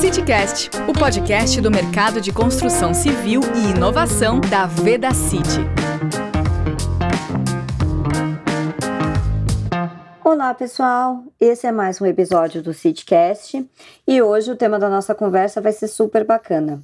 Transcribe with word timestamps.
CityCast, 0.00 0.70
o 0.88 0.94
podcast 0.94 1.60
do 1.60 1.70
mercado 1.70 2.22
de 2.22 2.32
construção 2.32 2.94
civil 2.94 3.42
e 3.54 3.76
inovação 3.76 4.40
da 4.40 4.64
Veda 4.64 5.12
City. 5.12 5.60
Olá, 10.24 10.54
pessoal. 10.54 11.22
Esse 11.38 11.66
é 11.66 11.70
mais 11.70 12.00
um 12.00 12.06
episódio 12.06 12.62
do 12.62 12.72
CityCast 12.72 13.68
e 14.08 14.22
hoje 14.22 14.50
o 14.50 14.56
tema 14.56 14.78
da 14.78 14.88
nossa 14.88 15.14
conversa 15.14 15.60
vai 15.60 15.72
ser 15.72 15.88
super 15.88 16.24
bacana. 16.24 16.80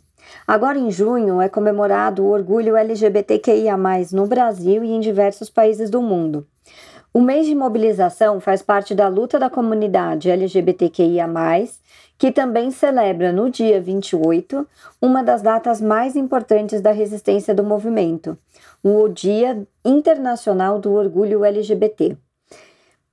Agora 0.47 0.79
em 0.79 0.91
junho 0.91 1.41
é 1.41 1.49
comemorado 1.49 2.23
o 2.23 2.31
orgulho 2.31 2.77
LGBTQIA+ 2.77 3.79
no 4.13 4.27
Brasil 4.27 4.85
e 4.85 4.91
em 4.91 5.01
diversos 5.01 5.49
países 5.49 5.89
do 5.89 6.03
mundo. 6.03 6.47
O 7.15 7.21
mês 7.23 7.47
de 7.47 7.55
mobilização 7.55 8.41
faz 8.41 8.61
parte 8.61 8.95
da 8.95 9.09
luta 9.09 9.39
da 9.39 9.49
comunidade 9.49 10.31
LGBTQIA, 10.31 11.27
que 12.19 12.33
também 12.33 12.71
celebra 12.71 13.33
no 13.33 13.51
dia 13.51 13.81
28 13.81 14.67
uma 15.01 15.23
das 15.23 15.43
datas 15.43 15.81
mais 15.81 16.17
importantes 16.17 16.81
da 16.81 16.93
resistência 16.93 17.55
do 17.55 17.63
movimento, 17.63 18.39
o 18.83 19.09
Dia 19.09 19.67
Internacional 19.85 20.79
do 20.79 20.93
Orgulho 20.93 21.45
LGBT. 21.45 22.17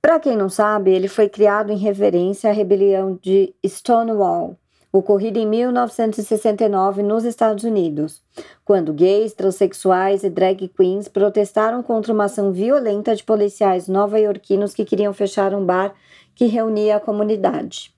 Para 0.00 0.20
quem 0.20 0.36
não 0.36 0.48
sabe, 0.48 0.90
ele 0.92 1.08
foi 1.08 1.28
criado 1.28 1.72
em 1.72 1.76
reverência 1.76 2.50
à 2.50 2.52
rebelião 2.52 3.18
de 3.22 3.54
Stonewall, 3.66 4.56
ocorrida 4.92 5.38
em 5.38 5.46
1969 5.46 7.02
nos 7.02 7.24
Estados 7.24 7.64
Unidos, 7.64 8.22
quando 8.64 8.92
gays, 8.92 9.32
transexuais 9.32 10.22
e 10.22 10.28
drag 10.28 10.68
queens 10.68 11.08
protestaram 11.08 11.82
contra 11.82 12.12
uma 12.12 12.24
ação 12.24 12.52
violenta 12.52 13.16
de 13.16 13.24
policiais 13.24 13.88
nova-iorquinos 13.88 14.74
que 14.74 14.84
queriam 14.84 15.14
fechar 15.14 15.54
um 15.54 15.64
bar 15.64 15.94
que 16.34 16.44
reunia 16.46 16.96
a 16.96 17.00
comunidade. 17.00 17.93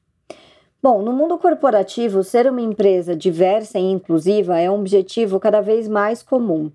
Bom, 0.83 1.03
no 1.03 1.13
mundo 1.13 1.39
corporativo, 1.39 2.23
ser 2.23 2.51
uma 2.51 2.61
empresa 2.61 3.17
diversa 3.17 3.79
e 3.79 3.83
inclusiva 3.83 4.59
é 4.59 4.71
um 4.71 4.81
objetivo 4.81 5.41
cada 5.41 5.61
vez 5.61 5.89
mais 5.89 6.23
comum. 6.23 6.71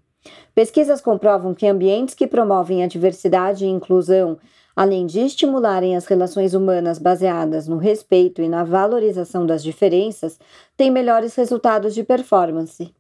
Pesquisas 0.54 1.02
comprovam 1.02 1.54
que 1.54 1.68
ambientes 1.68 2.14
que 2.14 2.28
promovem 2.28 2.84
a 2.84 2.88
diversidade 2.88 3.66
e 3.66 3.70
inclusão 3.70 4.38
além 4.76 5.06
de 5.06 5.20
estimularem 5.20 5.96
as 5.96 6.06
relações 6.06 6.54
humanas 6.54 6.98
baseadas 6.98 7.68
no 7.68 7.78
respeito 7.78 8.42
e 8.42 8.50
na 8.50 8.64
valorização 8.64 9.46
das 9.46 9.64
diferenças, 9.64 10.40
têm 10.78 10.90
melhores 10.90 11.36
resultados 11.36 11.94
de 11.94 12.04
performance. 12.04 12.94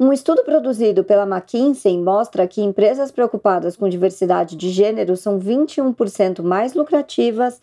Um 0.00 0.12
estudo 0.12 0.44
produzido 0.44 1.02
pela 1.02 1.26
McKinsey 1.26 1.98
mostra 1.98 2.46
que 2.46 2.62
empresas 2.62 3.10
preocupadas 3.10 3.76
com 3.76 3.88
diversidade 3.88 4.54
de 4.54 4.70
gênero 4.70 5.16
são 5.16 5.40
21% 5.40 6.40
mais 6.42 6.74
lucrativas 6.74 7.60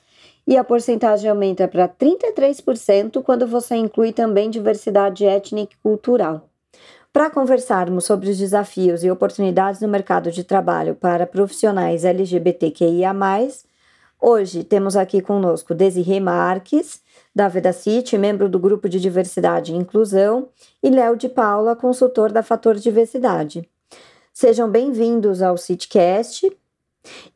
e 0.48 0.58
a 0.58 0.64
porcentagem 0.64 1.30
aumenta 1.30 1.68
para 1.68 1.88
33% 1.88 3.22
quando 3.24 3.48
você 3.48 3.76
inclui 3.76 4.14
também 4.14 4.50
diversidade 4.50 5.26
étnica 5.26 5.74
e 5.74 5.78
cultural. 5.82 6.50
Para 7.12 7.30
conversarmos 7.30 8.06
sobre 8.06 8.30
os 8.30 8.38
desafios 8.38 9.04
e 9.04 9.10
oportunidades 9.10 9.80
no 9.82 9.88
mercado 9.88 10.32
de 10.32 10.44
trabalho 10.44 10.96
para 10.96 11.26
profissionais 11.26 12.04
LGBTQIA, 12.04 13.14
hoje 14.22 14.64
temos 14.64 14.98
aqui 14.98 15.22
conosco 15.22 15.74
Desirê 15.74 16.20
Marques, 16.20 17.02
da 17.34 17.48
Vedacity, 17.48 18.18
membro 18.18 18.50
do 18.50 18.60
Grupo 18.60 18.90
de 18.90 19.00
Diversidade 19.00 19.72
e 19.72 19.78
Inclusão, 19.78 20.50
e 20.84 20.90
Léo 20.90 21.16
de 21.16 21.30
Paula, 21.30 21.76
consultor 21.76 22.32
da 22.32 22.44
Fator 22.44 22.76
Diversidade. 22.76 23.68
Sejam 24.34 24.70
bem-vindos 24.70 25.42
ao 25.42 25.58
CityCast. 25.58 26.52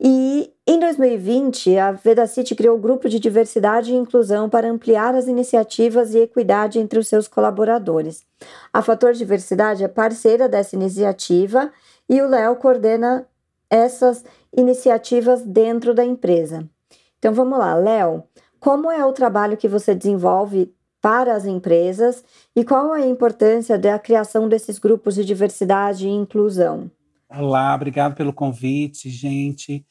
E 0.00 0.52
em 0.66 0.78
2020, 0.78 1.76
a 1.78 1.92
Vedacity 1.92 2.54
criou 2.54 2.76
o 2.76 2.80
Grupo 2.80 3.08
de 3.08 3.18
Diversidade 3.18 3.92
e 3.92 3.96
Inclusão 3.96 4.48
para 4.48 4.70
ampliar 4.70 5.14
as 5.14 5.26
iniciativas 5.26 6.14
e 6.14 6.20
equidade 6.20 6.78
entre 6.78 6.98
os 6.98 7.08
seus 7.08 7.26
colaboradores. 7.26 8.24
A 8.72 8.82
Fator 8.82 9.12
Diversidade 9.12 9.84
é 9.84 9.88
parceira 9.88 10.48
dessa 10.48 10.76
iniciativa 10.76 11.72
e 12.08 12.20
o 12.20 12.28
Léo 12.28 12.56
coordena 12.56 13.26
essas 13.68 14.24
iniciativas 14.56 15.42
dentro 15.42 15.94
da 15.94 16.04
empresa. 16.04 16.68
Então 17.18 17.32
vamos 17.32 17.58
lá, 17.58 17.74
Léo, 17.74 18.24
como 18.58 18.90
é 18.90 19.04
o 19.04 19.12
trabalho 19.12 19.56
que 19.56 19.68
você 19.68 19.94
desenvolve 19.94 20.74
para 21.00 21.34
as 21.34 21.46
empresas 21.46 22.22
e 22.54 22.64
qual 22.64 22.92
a 22.92 23.00
importância 23.00 23.78
da 23.78 23.98
criação 23.98 24.48
desses 24.48 24.78
grupos 24.78 25.14
de 25.14 25.24
diversidade 25.24 26.06
e 26.06 26.10
inclusão? 26.10 26.90
Olá, 27.32 27.72
obrigado 27.76 28.16
pelo 28.16 28.32
convite, 28.32 29.08
gente. 29.08 29.86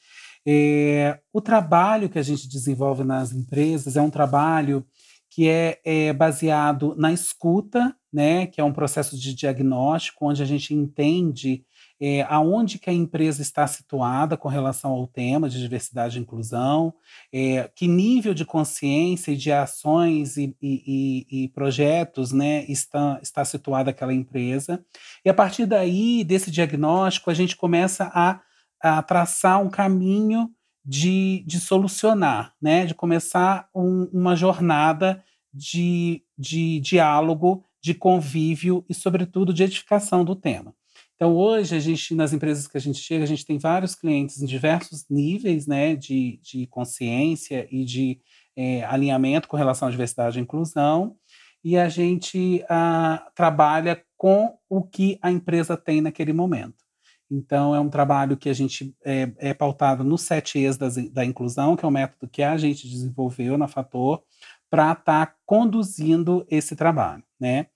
É, 0.45 1.17
o 1.31 1.39
trabalho 1.39 2.09
que 2.09 2.19
a 2.19 2.22
gente 2.22 2.50
desenvolve 2.50 3.05
nas 3.05 3.31
empresas 3.31 3.95
é 3.95 4.01
um 4.01 4.09
trabalho 4.09 4.85
que 5.29 5.47
é, 5.47 5.79
é, 5.85 6.11
baseado 6.11 6.94
na 6.97 7.13
escuta, 7.13 7.95
né, 8.11 8.45
que 8.45 8.59
é 8.59 8.63
um 8.63 8.73
processo 8.73 9.17
de 9.17 9.33
diagnóstico, 9.33 10.27
onde 10.27 10.44
a 10.44 10.45
gente 10.45 10.73
entende 10.73 11.63
é, 12.01 12.21
aonde 12.29 12.79
que 12.79 12.89
a 12.89 12.93
empresa 12.93 13.41
está 13.41 13.67
situada 13.67 14.37
com 14.37 14.47
relação 14.47 14.91
ao 14.91 15.05
tema 15.05 15.49
de 15.49 15.59
diversidade 15.59 16.17
e 16.17 16.21
inclusão, 16.21 16.93
é, 17.33 17.69
que 17.75 17.87
nível 17.87 18.33
de 18.33 18.45
consciência 18.45 19.31
e 19.31 19.35
de 19.35 19.51
ações 19.51 20.38
e, 20.38 20.55
e, 20.61 21.27
e, 21.29 21.47
projetos 21.49 22.31
né, 22.31 22.63
está, 22.69 23.19
está 23.21 23.43
situada 23.43 23.89
aquela 23.89 24.13
empresa. 24.13 24.83
E 25.25 25.29
a 25.29 25.33
partir 25.33 25.65
daí, 25.65 26.23
desse 26.23 26.49
diagnóstico, 26.49 27.29
a 27.29 27.33
gente 27.33 27.57
começa 27.57 28.09
a, 28.13 28.39
a 28.81 29.01
traçar 29.03 29.61
um 29.61 29.69
caminho 29.69 30.49
de, 30.85 31.43
de 31.45 31.59
solucionar, 31.59 32.53
né, 32.61 32.85
de 32.85 32.95
começar 32.95 33.69
um, 33.75 34.09
uma 34.13 34.35
jornada 34.35 35.21
de, 35.53 36.23
de 36.38 36.79
diálogo, 36.79 37.65
de 37.81 37.93
convívio 37.93 38.85
e, 38.88 38.93
sobretudo, 38.93 39.53
de 39.53 39.63
edificação 39.63 40.23
do 40.23 40.35
tema. 40.35 40.73
Então, 41.19 41.35
hoje, 41.35 41.75
a 41.75 41.80
gente, 41.81 42.16
nas 42.16 42.31
empresas 42.31 42.66
que 42.66 42.78
a 42.78 42.80
gente 42.80 42.97
chega, 42.97 43.25
a 43.25 43.28
gente 43.28 43.46
tem 43.46 43.57
vários 43.57 43.94
clientes 43.94 44.41
em 44.41 44.46
diversos 44.46 45.06
níveis 45.09 45.68
né, 45.68 45.94
de, 45.94 46.40
de 46.41 46.66
consciência 46.68 47.68
e 47.69 47.84
de 47.84 48.22
é, 48.56 48.85
alinhamento 48.85 49.46
com 49.50 49.57
relação 49.57 49.90
à 49.90 49.91
diversidade 49.91 50.40
e 50.40 50.41
inclusão, 50.41 51.18
e 51.62 51.78
a 51.78 51.90
gente 51.90 52.63
ah, 52.69 53.30
trabalha 53.35 54.02
com 54.16 54.57
o 54.69 54.81
que 54.81 55.19
a 55.22 55.30
empresa 55.30 55.75
tem 55.75 56.00
naquele 56.00 56.31
momento. 56.31 56.85
Então, 57.30 57.75
é 57.75 57.81
um 57.81 57.90
trabalho 57.90 58.38
que 58.38 58.47
a 58.47 58.53
gente 58.53 58.96
é, 59.03 59.30
é 59.40 59.53
pautado 59.53 60.06
nos 60.06 60.22
sete 60.22 60.57
E's 60.57 60.78
da, 60.78 60.88
da 61.12 61.25
inclusão, 61.25 61.75
que 61.75 61.84
é 61.84 61.88
um 61.90 61.91
método 61.91 62.31
que 62.31 62.41
a 62.41 62.56
gente 62.56 62.88
desenvolveu 62.88 63.57
na 63.57 63.68
Fator, 63.68 64.24
para 64.69 64.94
estar 64.94 65.25
tá 65.25 65.36
conduzindo 65.46 66.46
esse 66.50 66.78
trabalho. 66.78 67.24
Né? 67.38 67.68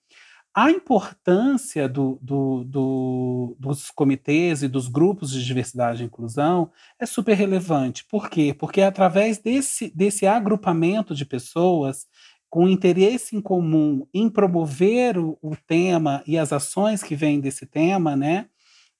A 0.54 0.70
importância 0.70 1.88
do, 1.88 2.16
do, 2.22 2.62
do, 2.64 3.56
dos 3.58 3.90
comitês 3.90 4.62
e 4.62 4.68
dos 4.68 4.86
grupos 4.86 5.32
de 5.32 5.44
diversidade 5.44 6.02
e 6.02 6.06
inclusão 6.06 6.70
é 6.96 7.04
super 7.04 7.34
relevante. 7.34 8.04
Por 8.04 8.30
quê? 8.30 8.54
Porque 8.56 8.80
é 8.80 8.86
através 8.86 9.38
desse, 9.38 9.90
desse 9.94 10.26
agrupamento 10.26 11.12
de 11.12 11.24
pessoas 11.24 12.06
com 12.48 12.68
interesse 12.68 13.34
em 13.34 13.40
comum 13.40 14.06
em 14.14 14.30
promover 14.30 15.18
o, 15.18 15.36
o 15.42 15.56
tema 15.56 16.22
e 16.24 16.38
as 16.38 16.52
ações 16.52 17.02
que 17.02 17.16
vêm 17.16 17.40
desse 17.40 17.66
tema, 17.66 18.14
né, 18.14 18.46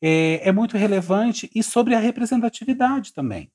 é, 0.03 0.49
é 0.49 0.51
muito 0.51 0.77
relevante 0.77 1.49
e 1.55 1.63
sobre 1.63 1.95
a 1.95 2.01
representatividade 2.01 3.15
também. 3.15 3.49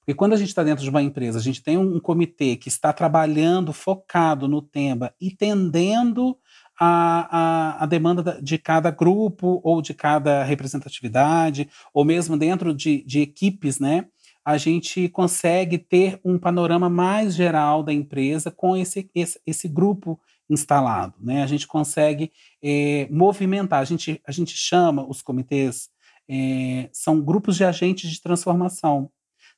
Porque 0.00 0.14
quando 0.14 0.34
a 0.34 0.36
gente 0.36 0.48
está 0.48 0.62
dentro 0.62 0.84
de 0.84 0.90
uma 0.90 1.02
empresa, 1.02 1.38
a 1.38 1.42
gente 1.42 1.62
tem 1.62 1.78
um, 1.78 1.96
um 1.96 2.00
comitê 2.00 2.56
que 2.56 2.68
está 2.68 2.92
trabalhando 2.92 3.72
focado 3.72 4.46
no 4.46 4.60
tema 4.60 5.14
e 5.20 5.30
tendendo 5.30 6.36
a, 6.82 7.76
a, 7.78 7.84
a, 7.84 7.86
demanda 7.86 8.40
de 8.40 8.56
cada 8.56 8.90
grupo 8.90 9.60
ou 9.62 9.82
de 9.82 9.92
cada 9.92 10.42
representatividade, 10.42 11.68
ou 11.92 12.06
mesmo 12.06 12.38
dentro 12.38 12.72
de, 12.72 13.04
de 13.04 13.20
equipes, 13.20 13.78
né? 13.78 14.06
A 14.42 14.56
gente 14.56 15.06
consegue 15.10 15.76
ter 15.76 16.18
um 16.24 16.38
panorama 16.38 16.88
mais 16.88 17.34
geral 17.34 17.82
da 17.82 17.92
empresa 17.92 18.50
com 18.50 18.74
esse, 18.74 19.10
esse, 19.14 19.38
esse 19.46 19.68
grupo 19.68 20.18
instalado, 20.48 21.14
né? 21.20 21.42
A 21.42 21.46
gente 21.46 21.66
consegue 21.66 22.32
é, 22.62 23.06
movimentar, 23.10 23.80
a 23.80 23.84
gente, 23.84 24.18
a 24.26 24.32
gente 24.32 24.56
chama 24.56 25.06
os 25.06 25.20
comitês, 25.20 25.90
é, 26.26 26.88
são 26.94 27.20
grupos 27.20 27.56
de 27.56 27.64
agentes 27.64 28.10
de 28.10 28.22
transformação, 28.22 29.10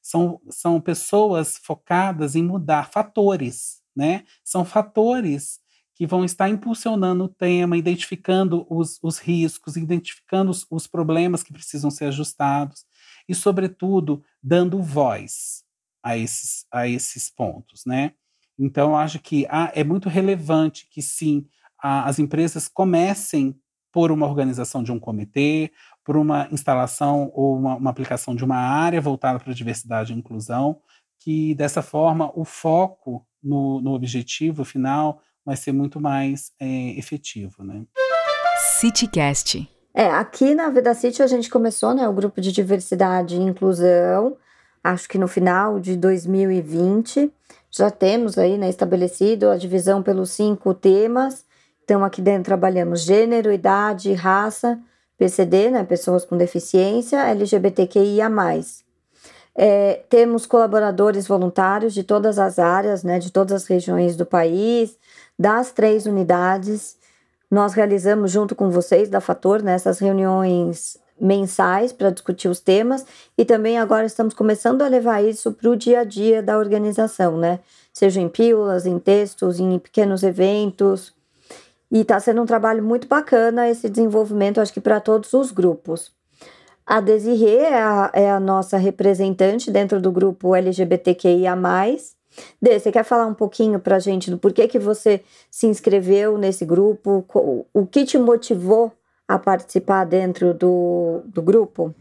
são, 0.02 0.40
são 0.50 0.80
pessoas 0.80 1.56
focadas 1.56 2.34
em 2.34 2.42
mudar 2.42 2.90
fatores, 2.90 3.80
né? 3.94 4.24
São 4.42 4.64
fatores 4.64 5.61
que 5.94 6.06
vão 6.06 6.24
estar 6.24 6.48
impulsionando 6.48 7.24
o 7.24 7.28
tema, 7.28 7.76
identificando 7.76 8.66
os, 8.68 8.98
os 9.02 9.18
riscos, 9.18 9.76
identificando 9.76 10.50
os, 10.50 10.66
os 10.70 10.86
problemas 10.86 11.42
que 11.42 11.52
precisam 11.52 11.90
ser 11.90 12.06
ajustados 12.06 12.84
e, 13.28 13.34
sobretudo, 13.34 14.22
dando 14.42 14.82
voz 14.82 15.62
a 16.02 16.16
esses, 16.16 16.66
a 16.72 16.88
esses 16.88 17.30
pontos, 17.30 17.84
né? 17.86 18.12
Então, 18.58 18.96
acho 18.96 19.18
que 19.18 19.46
ah, 19.48 19.70
é 19.74 19.84
muito 19.84 20.08
relevante 20.08 20.88
que, 20.90 21.02
sim, 21.02 21.46
a, 21.82 22.08
as 22.08 22.18
empresas 22.18 22.68
comecem 22.68 23.56
por 23.92 24.10
uma 24.10 24.26
organização 24.26 24.82
de 24.82 24.90
um 24.90 24.98
comitê, 24.98 25.70
por 26.04 26.16
uma 26.16 26.48
instalação 26.50 27.30
ou 27.34 27.56
uma, 27.56 27.76
uma 27.76 27.90
aplicação 27.90 28.34
de 28.34 28.44
uma 28.44 28.56
área 28.56 29.00
voltada 29.00 29.38
para 29.38 29.52
a 29.52 29.54
diversidade 29.54 30.12
e 30.12 30.16
inclusão, 30.16 30.80
que, 31.20 31.54
dessa 31.54 31.82
forma, 31.82 32.32
o 32.34 32.44
foco 32.44 33.26
no, 33.42 33.80
no 33.80 33.92
objetivo 33.92 34.64
final 34.64 35.20
vai 35.44 35.56
ser 35.56 35.72
muito 35.72 36.00
mais 36.00 36.52
é, 36.60 36.98
efetivo, 36.98 37.62
né? 37.62 37.84
CityCast. 38.78 39.68
É, 39.94 40.06
aqui 40.06 40.54
na 40.54 40.70
Vida 40.70 40.94
City 40.94 41.22
a 41.22 41.26
gente 41.26 41.50
começou, 41.50 41.94
né, 41.94 42.08
o 42.08 42.12
grupo 42.12 42.40
de 42.40 42.50
diversidade 42.50 43.36
e 43.36 43.40
inclusão, 43.40 44.36
acho 44.82 45.08
que 45.08 45.18
no 45.18 45.28
final 45.28 45.78
de 45.78 45.96
2020. 45.96 47.30
Já 47.74 47.90
temos 47.90 48.36
aí, 48.36 48.58
né, 48.58 48.68
estabelecido 48.68 49.48
a 49.48 49.56
divisão 49.56 50.02
pelos 50.02 50.30
cinco 50.30 50.74
temas. 50.74 51.46
Então, 51.82 52.04
aqui 52.04 52.20
dentro 52.20 52.44
trabalhamos 52.44 53.00
gênero, 53.00 53.50
idade, 53.50 54.12
raça, 54.12 54.78
PCD, 55.16 55.70
né, 55.70 55.82
pessoas 55.82 56.22
com 56.24 56.36
deficiência, 56.36 57.26
LGBTQIA+. 57.26 58.30
É, 59.54 60.02
temos 60.08 60.44
colaboradores 60.44 61.26
voluntários 61.26 61.94
de 61.94 62.04
todas 62.04 62.38
as 62.38 62.58
áreas, 62.58 63.02
né, 63.02 63.18
de 63.18 63.32
todas 63.32 63.62
as 63.62 63.66
regiões 63.66 64.16
do 64.16 64.26
país, 64.26 64.98
das 65.42 65.72
três 65.72 66.06
unidades. 66.06 66.96
Nós 67.50 67.74
realizamos 67.74 68.30
junto 68.30 68.54
com 68.54 68.70
vocês 68.70 69.08
da 69.08 69.20
Fator 69.20 69.60
nessas 69.60 70.00
né, 70.00 70.06
reuniões 70.06 70.96
mensais 71.20 71.92
para 71.92 72.10
discutir 72.10 72.46
os 72.46 72.60
temas 72.60 73.04
e 73.36 73.44
também 73.44 73.76
agora 73.76 74.06
estamos 74.06 74.34
começando 74.34 74.82
a 74.82 74.88
levar 74.88 75.20
isso 75.20 75.52
para 75.52 75.68
o 75.68 75.76
dia 75.76 76.00
a 76.00 76.04
dia 76.04 76.40
da 76.40 76.56
organização, 76.56 77.36
né? 77.36 77.58
Seja 77.92 78.20
em 78.20 78.28
pílulas, 78.28 78.86
em 78.86 79.00
textos, 79.00 79.58
em 79.58 79.78
pequenos 79.80 80.22
eventos. 80.22 81.12
E 81.90 82.00
está 82.02 82.20
sendo 82.20 82.40
um 82.40 82.46
trabalho 82.46 82.82
muito 82.82 83.08
bacana 83.08 83.68
esse 83.68 83.88
desenvolvimento, 83.88 84.60
acho 84.60 84.72
que 84.72 84.80
para 84.80 85.00
todos 85.00 85.32
os 85.32 85.50
grupos. 85.50 86.12
A 86.86 87.00
Desirê 87.00 87.56
é 87.56 87.82
a, 87.82 88.10
é 88.14 88.30
a 88.30 88.38
nossa 88.38 88.76
representante 88.76 89.72
dentro 89.72 90.00
do 90.00 90.12
grupo 90.12 90.54
LGBTQIA+. 90.54 91.56
Dê, 92.60 92.78
você 92.78 92.90
quer 92.90 93.04
falar 93.04 93.26
um 93.26 93.34
pouquinho 93.34 93.78
para 93.78 93.96
a 93.96 93.98
gente 93.98 94.30
do 94.30 94.38
porquê 94.38 94.68
que 94.68 94.78
você 94.78 95.22
se 95.50 95.66
inscreveu 95.66 96.38
nesse 96.38 96.64
grupo? 96.64 97.24
O 97.72 97.86
que 97.86 98.04
te 98.04 98.18
motivou 98.18 98.92
a 99.26 99.38
participar 99.38 100.04
dentro 100.04 100.52
do, 100.54 101.22
do 101.26 101.42
grupo? 101.42 101.94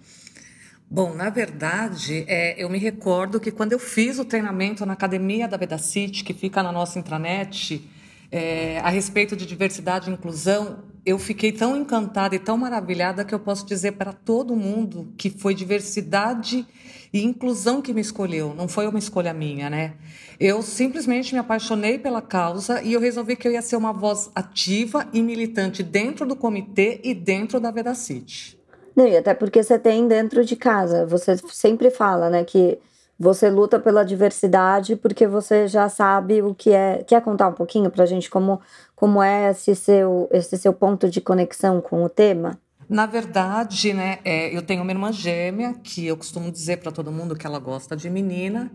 Bom, 0.89 1.13
na 1.13 1.29
verdade, 1.29 2.25
é, 2.27 2.61
eu 2.61 2.69
me 2.69 2.77
recordo 2.77 3.39
que 3.39 3.49
quando 3.49 3.71
eu 3.71 3.79
fiz 3.79 4.19
o 4.19 4.25
treinamento 4.25 4.85
na 4.85 4.91
academia 4.91 5.47
da 5.47 5.57
Bedacity, 5.57 6.21
que 6.21 6.33
fica 6.33 6.61
na 6.61 6.69
nossa 6.69 6.99
intranet, 6.99 7.89
é, 8.29 8.77
a 8.79 8.89
respeito 8.89 9.33
de 9.33 9.45
diversidade 9.45 10.09
e 10.09 10.13
inclusão, 10.13 10.83
eu 11.05 11.17
fiquei 11.17 11.51
tão 11.51 11.75
encantada 11.75 12.35
e 12.35 12.39
tão 12.39 12.57
maravilhada 12.57 13.25
que 13.25 13.33
eu 13.33 13.39
posso 13.39 13.65
dizer 13.65 13.93
para 13.93 14.13
todo 14.13 14.55
mundo 14.55 15.13
que 15.17 15.29
foi 15.29 15.55
diversidade 15.55 16.65
e 17.13 17.23
inclusão 17.23 17.81
que 17.81 17.93
me 17.93 18.01
escolheu, 18.01 18.53
não 18.55 18.67
foi 18.67 18.87
uma 18.87 18.99
escolha 18.99 19.33
minha, 19.33 19.69
né? 19.69 19.95
Eu 20.39 20.61
simplesmente 20.61 21.33
me 21.33 21.39
apaixonei 21.39 21.99
pela 21.99 22.21
causa 22.21 22.81
e 22.81 22.93
eu 22.93 22.99
resolvi 22.99 23.35
que 23.35 23.47
eu 23.47 23.51
ia 23.51 23.61
ser 23.61 23.75
uma 23.75 23.91
voz 23.91 24.29
ativa 24.33 25.07
e 25.11 25.21
militante 25.21 25.83
dentro 25.83 26.25
do 26.25 26.35
comitê 26.35 27.01
e 27.03 27.13
dentro 27.13 27.59
da 27.59 27.69
Vedacity. 27.69 28.57
Não, 28.95 29.07
e 29.07 29.17
até 29.17 29.33
porque 29.33 29.61
você 29.61 29.77
tem 29.77 30.07
dentro 30.07 30.43
de 30.45 30.55
casa, 30.55 31.05
você 31.05 31.37
sempre 31.49 31.89
fala, 31.89 32.29
né, 32.29 32.43
que 32.43 32.77
você 33.21 33.51
luta 33.51 33.79
pela 33.79 34.03
diversidade 34.03 34.95
porque 34.95 35.27
você 35.27 35.67
já 35.67 35.87
sabe 35.87 36.41
o 36.41 36.55
que 36.55 36.71
é. 36.71 37.03
Quer 37.03 37.21
contar 37.21 37.49
um 37.49 37.53
pouquinho 37.53 37.91
para 37.91 38.03
a 38.03 38.07
gente 38.07 38.29
como, 38.29 38.59
como 39.01 39.23
é 39.23 39.49
esse 39.49 39.73
seu, 39.73 40.29
esse 40.31 40.55
seu 40.59 40.71
ponto 40.71 41.09
de 41.09 41.19
conexão 41.19 41.81
com 41.81 42.03
o 42.03 42.07
tema? 42.07 42.61
Na 42.87 43.07
verdade, 43.07 43.93
né, 43.95 44.19
é, 44.23 44.55
eu 44.55 44.61
tenho 44.61 44.83
uma 44.83 44.91
irmã 44.91 45.11
gêmea 45.11 45.73
que 45.73 46.05
eu 46.05 46.15
costumo 46.15 46.51
dizer 46.51 46.77
para 46.77 46.91
todo 46.91 47.11
mundo 47.11 47.35
que 47.35 47.47
ela 47.47 47.57
gosta 47.57 47.95
de 47.95 48.07
menina. 48.11 48.71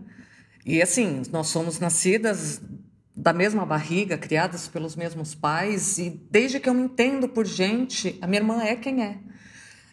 E 0.65 0.81
assim, 0.81 1.21
nós 1.31 1.47
somos 1.47 1.79
nascidas 1.79 2.61
da 3.15 3.31
mesma 3.31 3.65
barriga, 3.65 4.17
criadas 4.17 4.67
pelos 4.67 4.97
mesmos 4.97 5.33
pais, 5.33 5.97
e 5.97 6.09
desde 6.29 6.59
que 6.59 6.67
eu 6.67 6.73
me 6.73 6.81
entendo 6.81 7.29
por 7.29 7.45
gente, 7.45 8.19
a 8.21 8.27
minha 8.27 8.41
irmã 8.41 8.61
é 8.61 8.75
quem 8.75 9.01
é. 9.01 9.19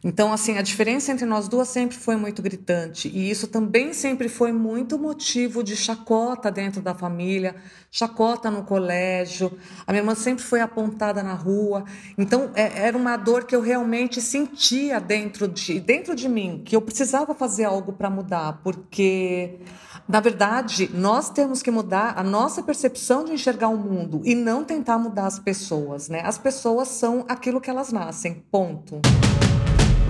Então, 0.04 0.34
assim, 0.34 0.58
a 0.58 0.62
diferença 0.62 1.10
entre 1.10 1.24
nós 1.24 1.48
duas 1.48 1.68
sempre 1.68 1.96
foi 1.96 2.14
muito 2.14 2.42
gritante. 2.42 3.08
E 3.08 3.30
isso 3.30 3.48
também 3.48 3.94
sempre 3.94 4.28
foi 4.28 4.52
muito 4.52 4.98
motivo 4.98 5.64
de 5.64 5.74
chacota 5.74 6.50
dentro 6.50 6.82
da 6.82 6.94
família, 6.94 7.56
chacota 7.90 8.50
no 8.50 8.64
colégio. 8.64 9.50
A 9.86 9.92
minha 9.92 10.02
irmã 10.02 10.14
sempre 10.14 10.44
foi 10.44 10.60
apontada 10.60 11.22
na 11.22 11.32
rua. 11.32 11.86
Então, 12.18 12.50
é, 12.54 12.86
era 12.86 12.98
uma 12.98 13.16
dor 13.16 13.44
que 13.44 13.56
eu 13.56 13.62
realmente 13.62 14.20
sentia 14.20 15.00
dentro 15.00 15.48
de, 15.48 15.80
dentro 15.80 16.14
de 16.14 16.28
mim, 16.28 16.60
que 16.62 16.76
eu 16.76 16.82
precisava 16.82 17.34
fazer 17.34 17.64
algo 17.64 17.94
para 17.94 18.10
mudar, 18.10 18.60
porque. 18.62 19.58
Na 20.06 20.20
verdade, 20.20 20.90
nós 20.92 21.30
temos 21.30 21.62
que 21.62 21.70
mudar 21.70 22.12
a 22.18 22.22
nossa 22.22 22.62
percepção 22.62 23.24
de 23.24 23.32
enxergar 23.32 23.68
o 23.68 23.78
mundo 23.78 24.20
e 24.22 24.34
não 24.34 24.62
tentar 24.62 24.98
mudar 24.98 25.24
as 25.24 25.38
pessoas, 25.38 26.10
né? 26.10 26.20
As 26.22 26.36
pessoas 26.36 26.88
são 26.88 27.24
aquilo 27.26 27.58
que 27.58 27.70
elas 27.70 27.90
nascem, 27.90 28.44
ponto. 28.50 29.00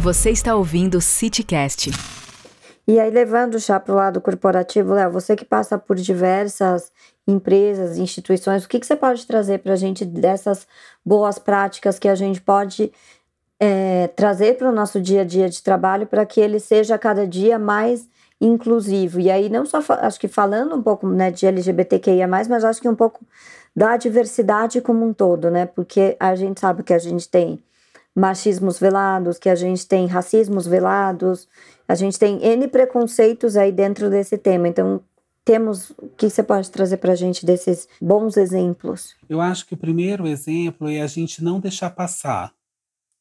Você 0.04 0.28
está 0.28 0.54
ouvindo 0.54 0.98
o 0.98 1.00
CityCast. 1.00 1.90
E 2.86 3.00
aí, 3.00 3.10
levando 3.10 3.58
já 3.58 3.80
para 3.80 3.94
o 3.94 3.96
lado 3.96 4.20
corporativo, 4.20 4.92
Léo, 4.92 5.10
você 5.10 5.34
que 5.34 5.46
passa 5.46 5.78
por 5.78 5.96
diversas 5.96 6.92
empresas, 7.26 7.96
instituições, 7.96 8.66
o 8.66 8.68
que, 8.68 8.78
que 8.78 8.86
você 8.86 8.96
pode 8.96 9.26
trazer 9.26 9.60
para 9.60 9.72
a 9.72 9.76
gente 9.76 10.04
dessas 10.04 10.66
boas 11.02 11.38
práticas 11.38 11.98
que 11.98 12.06
a 12.06 12.14
gente 12.14 12.38
pode 12.38 12.92
é, 13.58 14.08
trazer 14.08 14.58
para 14.58 14.68
o 14.68 14.74
nosso 14.74 15.00
dia 15.00 15.22
a 15.22 15.24
dia 15.24 15.48
de 15.48 15.62
trabalho 15.62 16.06
para 16.06 16.26
que 16.26 16.38
ele 16.38 16.60
seja 16.60 16.98
cada 16.98 17.26
dia 17.26 17.58
mais 17.58 18.06
inclusivo? 18.38 19.20
E 19.20 19.30
aí, 19.30 19.48
não 19.48 19.64
só 19.64 19.80
acho 19.88 20.20
que 20.20 20.28
falando 20.28 20.76
um 20.76 20.82
pouco 20.82 21.08
né, 21.08 21.30
de 21.30 21.46
LGBTQIA, 21.46 22.28
mas 22.28 22.50
acho 22.52 22.78
que 22.78 22.88
um 22.90 22.94
pouco 22.94 23.24
da 23.74 23.96
diversidade 23.96 24.82
como 24.82 25.02
um 25.06 25.14
todo, 25.14 25.50
né? 25.50 25.64
Porque 25.64 26.14
a 26.20 26.34
gente 26.34 26.60
sabe 26.60 26.82
que 26.82 26.92
a 26.92 26.98
gente 26.98 27.26
tem 27.26 27.58
machismos 28.14 28.78
velados, 28.78 29.38
que 29.38 29.48
a 29.48 29.54
gente 29.54 29.86
tem 29.86 30.06
racismos 30.06 30.66
velados, 30.66 31.48
a 31.88 31.94
gente 31.94 32.18
tem 32.18 32.42
N 32.44 32.68
preconceitos 32.68 33.56
aí 33.56 33.72
dentro 33.72 34.08
desse 34.08 34.38
tema. 34.38 34.68
Então, 34.68 35.02
temos 35.44 35.90
o 35.90 36.08
que 36.16 36.30
você 36.30 36.42
pode 36.42 36.70
trazer 36.70 36.96
para 36.96 37.12
a 37.12 37.16
gente 37.16 37.44
desses 37.44 37.86
bons 38.00 38.36
exemplos? 38.36 39.14
Eu 39.28 39.40
acho 39.40 39.66
que 39.66 39.74
o 39.74 39.78
primeiro 39.78 40.26
exemplo 40.26 40.88
é 40.88 41.02
a 41.02 41.06
gente 41.06 41.44
não 41.44 41.60
deixar 41.60 41.90
passar, 41.90 42.54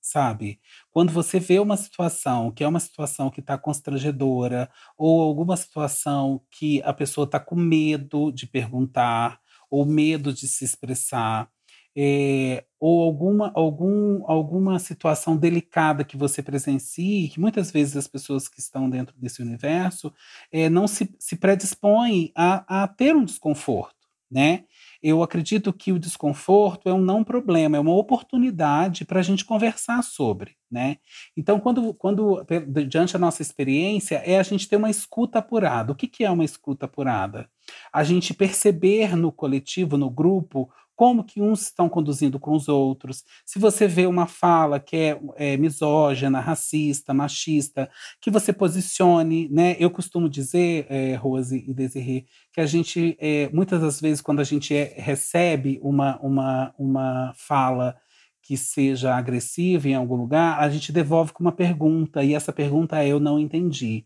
sabe? 0.02 0.60
Quando 0.90 1.12
você 1.12 1.40
vê 1.40 1.60
uma 1.60 1.76
situação 1.76 2.50
que 2.50 2.64
é 2.64 2.68
uma 2.68 2.80
situação 2.80 3.30
que 3.30 3.42
está 3.42 3.58
constrangedora, 3.58 4.70
ou 4.98 5.22
alguma 5.22 5.58
situação 5.58 6.40
que 6.50 6.82
a 6.84 6.94
pessoa 6.94 7.26
está 7.26 7.40
com 7.40 7.56
medo 7.56 8.32
de 8.32 8.48
perguntar, 8.48 9.40
ou 9.70 9.86
medo 9.86 10.32
de 10.32 10.48
se 10.48 10.64
expressar, 10.64 11.50
é, 11.96 12.66
ou 12.80 13.04
alguma, 13.04 13.52
algum, 13.56 14.24
alguma 14.30 14.80
situação 14.80 15.38
delicada 15.38 16.04
que 16.04 16.18
você 16.18 16.42
presencie, 16.42 17.30
que 17.30 17.40
muitas 17.40 17.72
vezes 17.72 17.96
as 17.96 18.08
pessoas 18.08 18.48
que 18.48 18.60
estão 18.60 18.90
dentro 18.90 19.16
desse 19.18 19.42
universo 19.42 20.14
é, 20.52 20.70
não 20.70 20.88
se, 20.88 21.14
se 21.20 21.36
predispõem 21.36 22.32
a, 22.36 22.84
a 22.84 22.88
ter 22.88 23.16
um 23.16 23.24
desconforto, 23.24 23.96
né? 24.30 24.64
Eu 25.02 25.22
acredito 25.22 25.74
que 25.74 25.92
o 25.92 26.00
desconforto 26.00 26.88
é 26.88 26.94
um 26.94 27.02
não 27.02 27.26
problema, 27.26 27.76
é 27.76 27.80
uma 27.80 27.94
oportunidade 27.94 29.04
para 29.04 29.20
a 29.20 29.24
gente 29.24 29.44
conversar 29.44 30.02
sobre, 30.02 30.56
né? 30.72 30.98
Então, 31.36 31.60
quando, 31.60 31.94
quando 31.94 32.46
diante 32.88 33.14
da 33.14 33.20
nossa 33.20 33.42
experiência, 33.42 34.16
é 34.26 34.40
a 34.40 34.44
gente 34.44 34.68
ter 34.68 34.78
uma 34.78 34.90
escuta 34.90 35.40
apurada. 35.40 35.92
O 35.92 35.96
que, 35.96 36.08
que 36.08 36.24
é 36.24 36.32
uma 36.32 36.46
escuta 36.46 36.86
apurada? 36.86 37.50
A 37.92 38.04
gente 38.04 38.34
perceber 38.34 39.16
no 39.16 39.32
coletivo, 39.32 39.98
no 39.98 40.10
grupo, 40.10 40.70
como 40.96 41.24
que 41.24 41.42
uns 41.42 41.62
estão 41.64 41.90
conduzindo 41.90 42.40
com 42.40 42.54
os 42.54 42.68
outros. 42.68 43.24
Se 43.46 43.60
você 43.60 43.88
vê 43.88 44.06
uma 44.06 44.28
fala 44.28 44.80
que 44.80 44.96
é, 44.96 45.20
é 45.36 45.58
misógina, 45.58 46.40
racista, 46.40 47.14
machista, 47.14 47.90
que 48.22 48.30
você 48.30 48.54
posicione, 48.54 49.50
né? 49.50 49.76
Eu 49.80 49.90
costumo 49.90 50.30
dizer, 50.30 50.86
é, 50.90 51.16
Rose 51.16 51.64
e 51.68 51.74
Desirê, 51.74 52.26
que 52.52 52.62
a 52.62 52.66
gente, 52.66 53.18
é, 53.20 53.50
muitas 53.52 53.82
das 53.82 54.00
vezes, 54.00 54.22
quando 54.22 54.40
a 54.40 54.44
gente 54.44 54.76
é, 54.76 54.94
recebe 54.98 55.80
uma, 55.82 56.20
uma, 56.20 56.74
uma 56.78 57.34
fala 57.36 57.96
que 58.42 58.58
seja 58.58 59.16
agressiva 59.16 59.88
em 59.88 59.96
algum 59.96 60.16
lugar, 60.16 60.60
a 60.60 60.70
gente 60.70 60.92
devolve 60.92 61.32
com 61.32 61.44
uma 61.44 61.52
pergunta, 61.52 62.24
e 62.24 62.34
essa 62.36 62.52
pergunta 62.52 63.02
é 63.02 63.08
eu 63.08 63.20
não 63.20 63.40
entendi, 63.40 64.06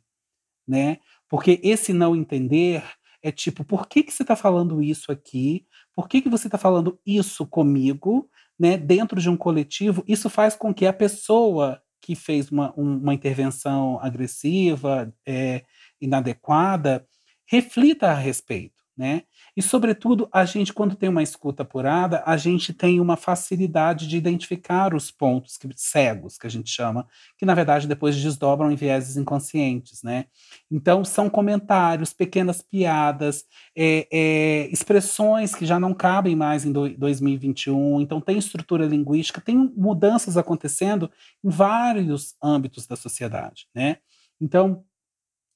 né? 0.67 0.97
Porque 1.27 1.59
esse 1.63 1.91
não 1.91 2.15
entender 2.15 2.83
é 3.21 3.31
tipo, 3.31 3.63
por 3.63 3.87
que, 3.87 4.03
que 4.03 4.13
você 4.13 4.23
está 4.23 4.35
falando 4.35 4.81
isso 4.81 5.11
aqui? 5.11 5.65
Por 5.97 6.07
que, 6.07 6.21
que 6.21 6.29
você 6.29 6.47
está 6.47 6.59
falando 6.59 6.99
isso 7.03 7.47
comigo, 7.47 8.29
né, 8.59 8.77
dentro 8.77 9.19
de 9.19 9.31
um 9.31 9.35
coletivo? 9.35 10.03
Isso 10.07 10.29
faz 10.29 10.55
com 10.55 10.71
que 10.71 10.85
a 10.85 10.93
pessoa 10.93 11.81
que 11.99 12.15
fez 12.15 12.51
uma, 12.51 12.71
uma 12.75 13.15
intervenção 13.15 13.99
agressiva, 13.99 15.11
é, 15.27 15.63
inadequada, 15.99 17.03
reflita 17.47 18.11
a 18.11 18.13
respeito. 18.13 18.75
né? 18.95 19.23
E, 19.57 19.61
sobretudo, 19.63 20.29
a 20.31 20.45
gente, 20.45 20.71
quando 20.71 20.95
tem 20.95 21.09
uma 21.09 21.23
escuta 21.23 21.63
apurada, 21.63 22.21
a 22.27 22.37
gente 22.37 22.71
tem 22.71 22.99
uma 22.99 23.17
facilidade 23.17 24.07
de 24.07 24.15
identificar 24.15 24.93
os 24.93 25.09
pontos 25.09 25.57
que, 25.57 25.67
cegos, 25.75 26.37
que 26.37 26.45
a 26.45 26.49
gente 26.49 26.69
chama, 26.69 27.07
que, 27.35 27.43
na 27.43 27.55
verdade, 27.55 27.87
depois 27.87 28.15
desdobram 28.15 28.71
em 28.71 28.75
vieses 28.75 29.17
inconscientes, 29.17 30.03
né? 30.03 30.25
Então, 30.69 31.03
são 31.03 31.27
comentários, 31.27 32.13
pequenas 32.13 32.61
piadas, 32.61 33.45
é, 33.75 34.07
é, 34.13 34.67
expressões 34.67 35.55
que 35.55 35.65
já 35.65 35.79
não 35.79 35.91
cabem 35.91 36.35
mais 36.35 36.63
em 36.63 36.71
do, 36.71 36.87
2021. 36.89 37.99
Então, 37.99 38.21
tem 38.21 38.37
estrutura 38.37 38.85
linguística, 38.85 39.41
tem 39.41 39.57
mudanças 39.75 40.37
acontecendo 40.37 41.09
em 41.43 41.49
vários 41.49 42.35
âmbitos 42.43 42.85
da 42.85 42.95
sociedade, 42.95 43.65
né? 43.73 43.97
Então, 44.39 44.83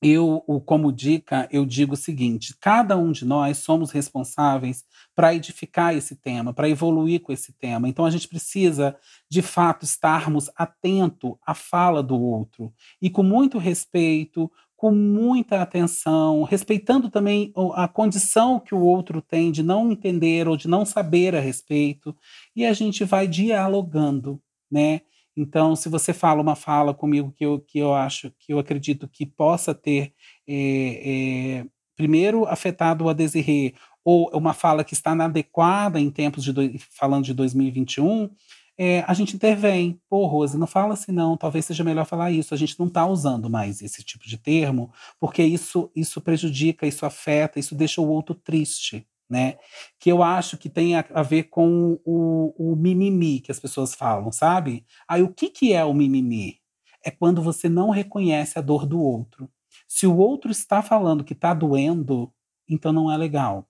eu, 0.01 0.41
como 0.65 0.91
dica, 0.91 1.48
eu 1.51 1.65
digo 1.65 1.93
o 1.93 1.98
seguinte: 1.98 2.55
cada 2.60 2.98
um 2.98 3.12
de 3.12 3.25
nós 3.25 3.58
somos 3.60 3.91
responsáveis 3.91 4.84
para 5.15 5.34
edificar 5.36 5.96
esse 5.96 6.15
tema, 6.15 6.53
para 6.53 6.70
evoluir 6.70 7.22
com 7.22 7.31
esse 7.31 7.53
tema. 7.53 7.88
Então 7.88 8.05
a 8.05 8.10
gente 8.10 8.27
precisa, 8.27 8.96
de 9.29 9.41
fato, 9.41 9.86
estarmos 9.86 10.50
atento 10.55 11.38
à 11.46 11.53
fala 11.53 12.01
do 12.01 12.20
outro 12.20 12.74
e 13.01 13.10
com 13.10 13.24
muito 13.24 13.58
respeito, 13.58 14.51
com 14.75 14.91
muita 14.91 15.62
atenção, 15.62 16.41
respeitando 16.41 17.08
também 17.10 17.53
a 17.75 17.88
condição 17.88 18.60
que 18.60 18.74
o 18.74 18.79
outro 18.81 19.22
tem 19.22 19.51
de 19.51 19.62
não 19.62 19.91
entender 19.91 20.48
ou 20.48 20.58
de 20.58 20.67
não 20.67 20.84
saber 20.86 21.36
a 21.36 21.39
respeito, 21.39 22.15
e 22.55 22.65
a 22.65 22.74
gente 22.74 23.03
vai 23.03 23.27
dialogando, 23.27 24.41
né? 24.72 25.01
Então, 25.35 25.75
se 25.75 25.89
você 25.89 26.13
fala 26.13 26.41
uma 26.41 26.55
fala 26.55 26.93
comigo 26.93 27.31
que 27.31 27.45
eu, 27.45 27.59
que 27.59 27.79
eu 27.79 27.93
acho, 27.93 28.31
que 28.39 28.53
eu 28.53 28.59
acredito 28.59 29.07
que 29.07 29.25
possa 29.25 29.73
ter, 29.73 30.13
é, 30.47 31.61
é, 31.63 31.65
primeiro, 31.95 32.45
afetado 32.45 33.07
a 33.07 33.13
Desirê, 33.13 33.73
ou 34.03 34.29
uma 34.33 34.53
fala 34.53 34.83
que 34.83 34.93
está 34.93 35.13
inadequada 35.13 36.00
em 36.00 36.09
tempos 36.09 36.43
de, 36.43 36.51
do, 36.51 36.61
falando 36.89 37.25
de 37.25 37.33
2021, 37.33 38.29
é, 38.77 39.03
a 39.07 39.13
gente 39.13 39.35
intervém. 39.35 40.01
Pô, 40.09 40.25
Rose, 40.25 40.57
não 40.57 40.67
fala 40.67 40.93
assim 40.93 41.11
não, 41.11 41.38
talvez 41.38 41.65
seja 41.65 41.83
melhor 41.83 42.05
falar 42.05 42.31
isso. 42.31 42.53
A 42.53 42.57
gente 42.57 42.79
não 42.79 42.88
está 42.88 43.05
usando 43.05 43.50
mais 43.50 43.81
esse 43.81 44.03
tipo 44.03 44.25
de 44.27 44.38
termo, 44.38 44.91
porque 45.19 45.43
isso, 45.43 45.91
isso 45.95 46.19
prejudica, 46.19 46.88
isso 46.88 47.05
afeta, 47.05 47.59
isso 47.59 47.75
deixa 47.75 48.01
o 48.01 48.07
outro 48.09 48.33
triste 48.33 49.05
né? 49.31 49.57
Que 49.97 50.11
eu 50.11 50.21
acho 50.21 50.57
que 50.57 50.69
tem 50.69 50.97
a, 50.97 51.05
a 51.13 51.23
ver 51.23 51.43
com 51.43 51.97
o, 52.03 52.53
o, 52.57 52.75
mimimi 52.75 53.39
que 53.39 53.51
as 53.51 53.59
pessoas 53.59 53.95
falam, 53.95 54.29
sabe? 54.29 54.85
Aí 55.07 55.23
o 55.23 55.33
que, 55.33 55.50
que 55.50 55.71
é 55.71 55.85
o 55.85 55.93
mimimi? 55.93 56.59
É 57.03 57.09
quando 57.09 57.41
você 57.41 57.69
não 57.69 57.89
reconhece 57.89 58.59
a 58.59 58.61
dor 58.61 58.85
do 58.85 59.01
outro. 59.01 59.50
Se 59.88 60.05
o 60.05 60.17
outro 60.17 60.51
está 60.51 60.83
falando 60.83 61.23
que 61.23 61.33
está 61.33 61.53
doendo, 61.53 62.31
então 62.67 62.91
não 62.91 63.09
é 63.09 63.15
legal. 63.15 63.67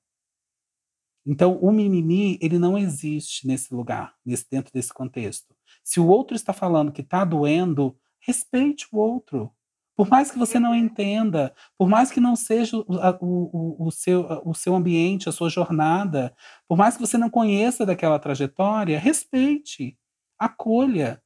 Então 1.24 1.58
o 1.62 1.72
mimimi 1.72 2.39
ele 2.41 2.58
não 2.58 2.75
existe 2.75 3.46
nesse 3.46 3.72
lugar, 3.74 4.15
nesse 4.25 4.50
dentro 4.50 4.74
desse 4.74 4.91
contexto. 4.91 5.56
Se 5.84 6.00
o 6.00 6.08
outro 6.08 6.36
está 6.36 6.51
falando 6.51 6.91
que 6.91 7.01
está 7.01 7.24
doendo, 7.24 7.96
respeite 8.20 8.88
o 8.91 8.98
outro. 8.98 9.51
Por 10.01 10.10
mais 10.10 10.31
que 10.31 10.39
você 10.39 10.60
não 10.60 10.74
entenda, 10.74 11.53
por 11.77 11.88
mais 11.88 12.10
que 12.10 12.20
não 12.20 12.36
seja 12.36 12.75
o, 12.75 12.84
o, 13.22 13.86
o, 13.86 13.91
seu, 13.91 14.25
o 14.43 14.51
seu 14.51 14.74
ambiente, 14.74 15.29
a 15.29 15.31
sua 15.31 15.48
jornada, 15.48 16.34
por 16.67 16.75
mais 16.75 16.96
que 16.96 17.01
você 17.01 17.20
não 17.20 17.29
conheça 17.29 17.86
daquela 17.86 18.17
trajetória, 18.17 18.98
respeite, 18.98 19.96
acolha, 20.39 21.22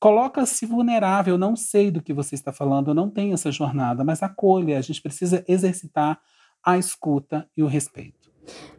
coloca-se 0.00 0.66
vulnerável. 0.66 1.38
Não 1.38 1.54
sei 1.54 1.92
do 1.92 2.02
que 2.02 2.12
você 2.12 2.34
está 2.34 2.52
falando, 2.52 2.90
eu 2.90 2.94
não 2.94 3.08
tenho 3.08 3.34
essa 3.34 3.52
jornada, 3.52 4.02
mas 4.02 4.20
acolha. 4.20 4.78
A 4.78 4.82
gente 4.82 5.00
precisa 5.00 5.44
exercitar 5.46 6.20
a 6.64 6.76
escuta 6.76 7.48
e 7.56 7.62
o 7.62 7.68
respeito. 7.68 8.32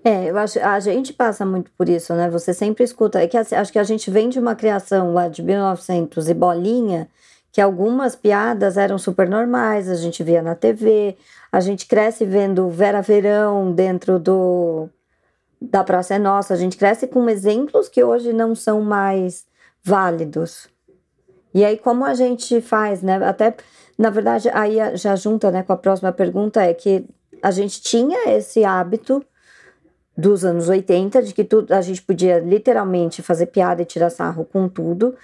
É, 0.03 0.29
eu 0.29 0.37
acho, 0.37 0.59
a 0.59 0.81
gente 0.81 1.13
passa 1.13 1.45
muito 1.45 1.71
por 1.77 1.87
isso, 1.87 2.13
né? 2.13 2.29
Você 2.29 2.53
sempre 2.53 2.83
escuta. 2.83 3.23
É 3.23 3.27
que 3.27 3.37
assim, 3.37 3.55
acho 3.55 3.71
que 3.71 3.79
a 3.79 3.85
gente 3.85 4.11
vem 4.11 4.27
de 4.27 4.37
uma 4.37 4.53
criação 4.53 5.13
lá 5.13 5.29
de 5.29 5.41
1900 5.41 6.27
e 6.27 6.33
bolinha 6.33 7.09
que 7.51 7.61
algumas 7.61 8.15
piadas 8.15 8.77
eram 8.77 8.97
super 8.97 9.27
normais, 9.27 9.89
a 9.89 9.95
gente 9.95 10.23
via 10.23 10.41
na 10.41 10.55
TV, 10.55 11.17
a 11.51 11.59
gente 11.59 11.87
cresce 11.87 12.25
vendo 12.25 12.69
Vera 12.69 13.01
Verão 13.01 13.71
dentro 13.71 14.19
do 14.19 14.89
da 15.59 15.83
Praça 15.83 16.13
é 16.13 16.19
Nossa, 16.19 16.53
a 16.53 16.57
gente 16.57 16.77
cresce 16.77 17.07
com 17.07 17.27
exemplos 17.27 17.89
que 17.89 18.03
hoje 18.03 18.31
não 18.31 18.53
são 18.53 18.81
mais 18.81 19.47
válidos. 19.83 20.69
E 21.51 21.65
aí 21.65 21.77
como 21.77 22.05
a 22.05 22.13
gente 22.13 22.61
faz, 22.61 23.01
né? 23.01 23.15
Até 23.25 23.55
na 23.97 24.11
verdade 24.11 24.49
aí 24.53 24.77
já 24.95 25.15
junta, 25.15 25.49
né, 25.49 25.63
com 25.63 25.73
a 25.73 25.77
próxima 25.77 26.11
pergunta 26.11 26.61
é 26.61 26.73
que 26.73 27.05
a 27.41 27.49
gente 27.49 27.81
tinha 27.81 28.29
esse 28.37 28.63
hábito 28.63 29.25
dos 30.15 30.43
anos 30.43 30.67
80 30.67 31.21
de 31.21 31.33
que 31.33 31.43
tudo 31.43 31.71
a 31.71 31.81
gente 31.81 32.01
podia 32.01 32.39
literalmente 32.39 33.21
fazer 33.21 33.47
piada 33.47 33.83
e 33.83 33.85
tirar 33.85 34.09
sarro 34.09 34.45
com 34.45 34.67
tudo, 34.67 35.15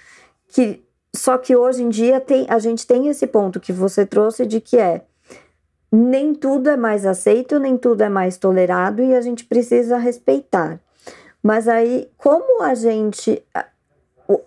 que 0.48 0.84
só 1.14 1.38
que 1.38 1.54
hoje 1.54 1.84
em 1.84 1.88
dia 1.88 2.20
tem, 2.20 2.44
a 2.48 2.58
gente 2.58 2.84
tem 2.84 3.06
esse 3.06 3.26
ponto 3.26 3.60
que 3.60 3.72
você 3.72 4.04
trouxe 4.04 4.44
de 4.44 4.60
que 4.60 4.76
é 4.76 5.02
nem 5.90 6.34
tudo 6.34 6.68
é 6.68 6.76
mais 6.76 7.06
aceito, 7.06 7.60
nem 7.60 7.76
tudo 7.76 8.02
é 8.02 8.08
mais 8.08 8.36
tolerado 8.36 9.00
e 9.00 9.14
a 9.14 9.20
gente 9.20 9.44
precisa 9.44 9.96
respeitar. 9.96 10.80
Mas 11.40 11.68
aí, 11.68 12.10
como 12.18 12.62
a 12.62 12.74
gente. 12.74 13.40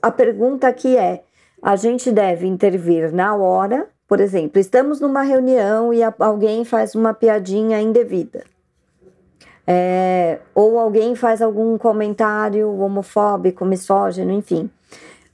A, 0.01 0.11
pergunta 0.11 0.67
aqui 0.67 0.97
é: 0.97 1.23
a 1.61 1.77
gente 1.77 2.11
deve 2.11 2.45
intervir 2.45 3.13
na 3.13 3.33
hora, 3.33 3.87
por 4.05 4.19
exemplo, 4.19 4.59
estamos 4.59 4.99
numa 4.99 5.21
reunião 5.21 5.93
e 5.93 6.01
alguém 6.03 6.65
faz 6.65 6.95
uma 6.95 7.13
piadinha 7.13 7.79
indevida. 7.79 8.43
É, 9.65 10.39
ou 10.53 10.77
alguém 10.77 11.15
faz 11.15 11.41
algum 11.41 11.77
comentário 11.77 12.77
homofóbico, 12.77 13.63
misógino, 13.63 14.31
enfim 14.33 14.69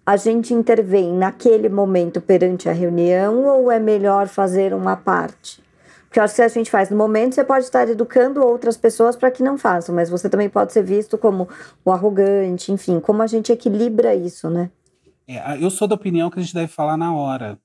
a 0.06 0.18
gente 0.18 0.54
intervém 0.54 1.14
naquele 1.14 1.70
momento 1.70 2.20
perante 2.20 2.68
a 2.68 2.74
reunião 2.74 3.46
ou 3.46 3.72
é 3.72 3.80
melhor 3.80 4.28
fazer 4.28 4.74
uma 4.74 4.96
parte? 4.96 5.64
Porque 6.04 6.20
eu 6.20 6.24
acho 6.24 6.34
que 6.34 6.36
se 6.36 6.44
a 6.44 6.48
gente 6.48 6.70
faz 6.70 6.90
no 6.92 6.98
momento, 6.98 7.34
você 7.34 7.44
pode 7.44 7.66
estar 7.66 7.88
educando 7.90 8.46
outras 8.46 8.78
pessoas 8.78 9.16
para 9.16 9.32
que 9.32 9.42
não 9.42 9.58
façam, 9.58 9.96
mas 9.96 10.10
você 10.10 10.30
também 10.30 10.48
pode 10.48 10.72
ser 10.72 10.84
visto 10.84 11.18
como 11.18 11.48
o 11.84 11.92
arrogante, 11.92 12.72
enfim, 12.72 13.00
como 13.00 13.24
a 13.24 13.28
gente 13.28 13.52
equilibra 13.52 14.14
isso, 14.14 14.50
né? 14.50 14.70
É, 15.28 15.58
eu 15.64 15.72
sou 15.72 15.88
da 15.88 15.96
opinião 15.96 16.30
que 16.30 16.38
a 16.38 16.42
gente 16.42 16.54
deve 16.54 16.68
falar 16.68 16.98
na 16.98 17.16
hora, 17.16 17.58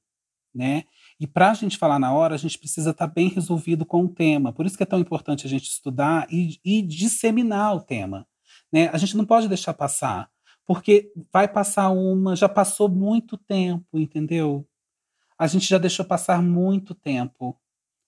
né? 0.54 0.84
E 1.20 1.26
para 1.26 1.50
a 1.50 1.54
gente 1.54 1.76
falar 1.76 1.98
na 1.98 2.12
hora, 2.12 2.36
a 2.36 2.38
gente 2.38 2.58
precisa 2.58 2.90
estar 2.90 3.08
tá 3.08 3.12
bem 3.12 3.28
resolvido 3.28 3.84
com 3.84 4.04
o 4.04 4.08
tema. 4.08 4.52
Por 4.52 4.64
isso 4.64 4.76
que 4.76 4.82
é 4.82 4.86
tão 4.86 5.00
importante 5.00 5.46
a 5.46 5.50
gente 5.50 5.68
estudar 5.68 6.26
e, 6.30 6.58
e 6.64 6.80
disseminar 6.80 7.74
o 7.74 7.80
tema. 7.80 8.26
Né? 8.72 8.88
A 8.92 8.98
gente 8.98 9.16
não 9.16 9.26
pode 9.26 9.48
deixar 9.48 9.74
passar 9.74 10.30
porque 10.68 11.10
vai 11.32 11.48
passar 11.48 11.88
uma, 11.88 12.36
já 12.36 12.46
passou 12.46 12.90
muito 12.90 13.38
tempo, 13.38 13.98
entendeu? 13.98 14.68
A 15.38 15.46
gente 15.46 15.66
já 15.66 15.78
deixou 15.78 16.04
passar 16.04 16.42
muito 16.42 16.94
tempo. 16.94 17.58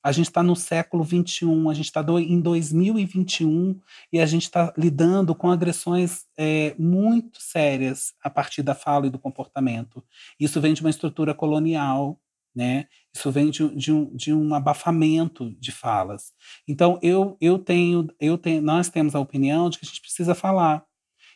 A 0.03 0.13
gente 0.13 0.27
está 0.27 0.43
no 0.43 0.55
século 0.55 1.03
XXI, 1.03 1.47
a 1.71 1.75
gente 1.75 1.87
está 1.87 2.05
em 2.21 2.39
2021 2.39 3.81
e 4.13 4.21
a 4.21 4.27
gente 4.27 4.43
está 4.43 4.75
lidando 4.77 5.35
com 5.35 5.51
agressões 5.51 6.27
é, 6.37 6.75
muito 6.79 7.41
sérias 7.41 8.13
a 8.23 8.29
partir 8.29 8.63
da 8.63 8.75
fala 8.75 9.07
e 9.07 9.11
do 9.11 9.19
comportamento. 9.19 10.05
Isso 10.39 10.61
vem 10.61 10.75
de 10.75 10.83
uma 10.83 10.91
estrutura 10.91 11.33
colonial, 11.33 12.21
né? 12.55 12.89
Isso 13.15 13.31
vem 13.31 13.51
de, 13.51 13.75
de, 13.75 13.91
um, 13.91 14.15
de 14.15 14.35
um 14.35 14.55
abafamento 14.55 15.51
de 15.59 15.73
falas. 15.73 16.35
Então 16.69 16.99
eu, 17.03 17.39
eu 17.41 17.59
tenho, 17.59 18.07
eu 18.21 18.37
tenho, 18.37 18.61
nós 18.61 18.91
temos 18.91 19.15
a 19.15 19.21
opinião 19.21 19.71
de 19.71 19.79
que 19.79 19.87
a 19.87 19.89
gente 19.89 20.03
precisa 20.03 20.35
falar 20.35 20.85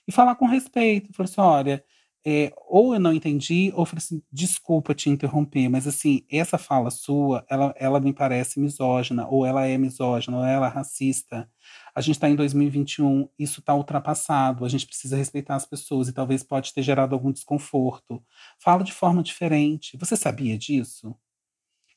e 0.07 0.13
falar 0.13 0.37
com 0.37 0.47
respeito. 0.47 1.13
Falar 1.13 1.25
assim, 1.29 1.41
olha, 1.41 1.85
é, 2.27 2.53
ou 2.69 2.95
eu 2.95 3.01
não 3.01 3.13
entendi, 3.13 3.71
ou 3.75 3.85
falei 3.85 3.99
assim, 4.03 4.23
desculpa 4.33 4.95
te 4.95 5.11
interromper, 5.11 5.69
mas 5.69 5.87
assim, 5.87 6.25
essa 6.31 6.57
fala 6.57 6.91
sua, 6.91 7.45
ela, 7.51 7.75
ela 7.77 8.01
me 8.01 8.15
parece 8.15 8.59
misógina, 8.59 9.29
ou 9.29 9.45
ela 9.45 9.67
é 9.67 9.77
misógina, 9.77 10.39
ou 10.39 10.45
ela 10.45 10.67
é 10.67 10.71
racista. 10.71 11.49
A 11.95 12.01
gente 12.01 12.15
está 12.17 12.29
em 12.29 12.35
2021, 12.35 13.29
isso 13.39 13.61
está 13.61 13.75
ultrapassado, 13.75 14.65
a 14.65 14.69
gente 14.71 14.87
precisa 14.87 15.17
respeitar 15.17 15.55
as 15.57 15.67
pessoas 15.67 16.09
e 16.09 16.13
talvez 16.15 16.43
pode 16.43 16.73
ter 16.73 16.83
gerado 16.83 17.15
algum 17.15 17.31
desconforto. 17.31 18.23
Fala 18.59 18.83
de 18.83 18.93
forma 18.93 19.23
diferente. 19.23 19.97
Você 19.99 20.17
sabia 20.17 20.57
disso? 20.57 21.15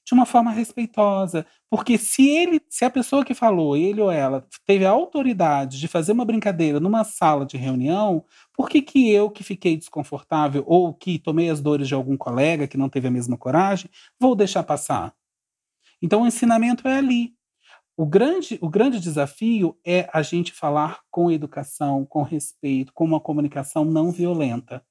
De 0.07 0.13
uma 0.13 0.25
forma 0.25 0.51
respeitosa. 0.51 1.45
Porque 1.69 1.97
se 1.97 2.29
ele, 2.29 2.61
se 2.69 2.85
a 2.85 2.89
pessoa 2.89 3.25
que 3.25 3.33
falou, 3.33 3.75
ele 3.75 3.99
ou 3.99 4.09
ela, 4.09 4.47
teve 4.65 4.85
a 4.85 4.89
autoridade 4.89 5.77
de 5.77 5.87
fazer 5.87 6.13
uma 6.13 6.23
brincadeira 6.23 6.79
numa 6.79 7.03
sala 7.03 7.45
de 7.45 7.57
reunião, 7.57 8.23
por 8.53 8.69
que, 8.69 8.81
que 8.81 9.11
eu, 9.11 9.29
que 9.29 9.43
fiquei 9.43 9.75
desconfortável 9.75 10.63
ou 10.65 10.93
que 10.93 11.19
tomei 11.19 11.49
as 11.49 11.59
dores 11.59 11.89
de 11.89 11.93
algum 11.93 12.15
colega 12.15 12.67
que 12.67 12.77
não 12.77 12.87
teve 12.87 13.09
a 13.09 13.11
mesma 13.11 13.37
coragem, 13.37 13.91
vou 14.17 14.33
deixar 14.33 14.63
passar? 14.63 15.13
Então 16.01 16.21
o 16.21 16.27
ensinamento 16.27 16.87
é 16.87 16.97
ali. 16.97 17.33
O 17.97 18.05
grande, 18.05 18.57
o 18.61 18.69
grande 18.69 18.99
desafio 18.99 19.77
é 19.85 20.09
a 20.13 20.21
gente 20.21 20.53
falar 20.53 21.01
com 21.11 21.31
educação, 21.31 22.05
com 22.05 22.21
respeito, 22.21 22.93
com 22.93 23.03
uma 23.03 23.19
comunicação 23.19 23.83
não 23.83 24.11
violenta. 24.11 24.85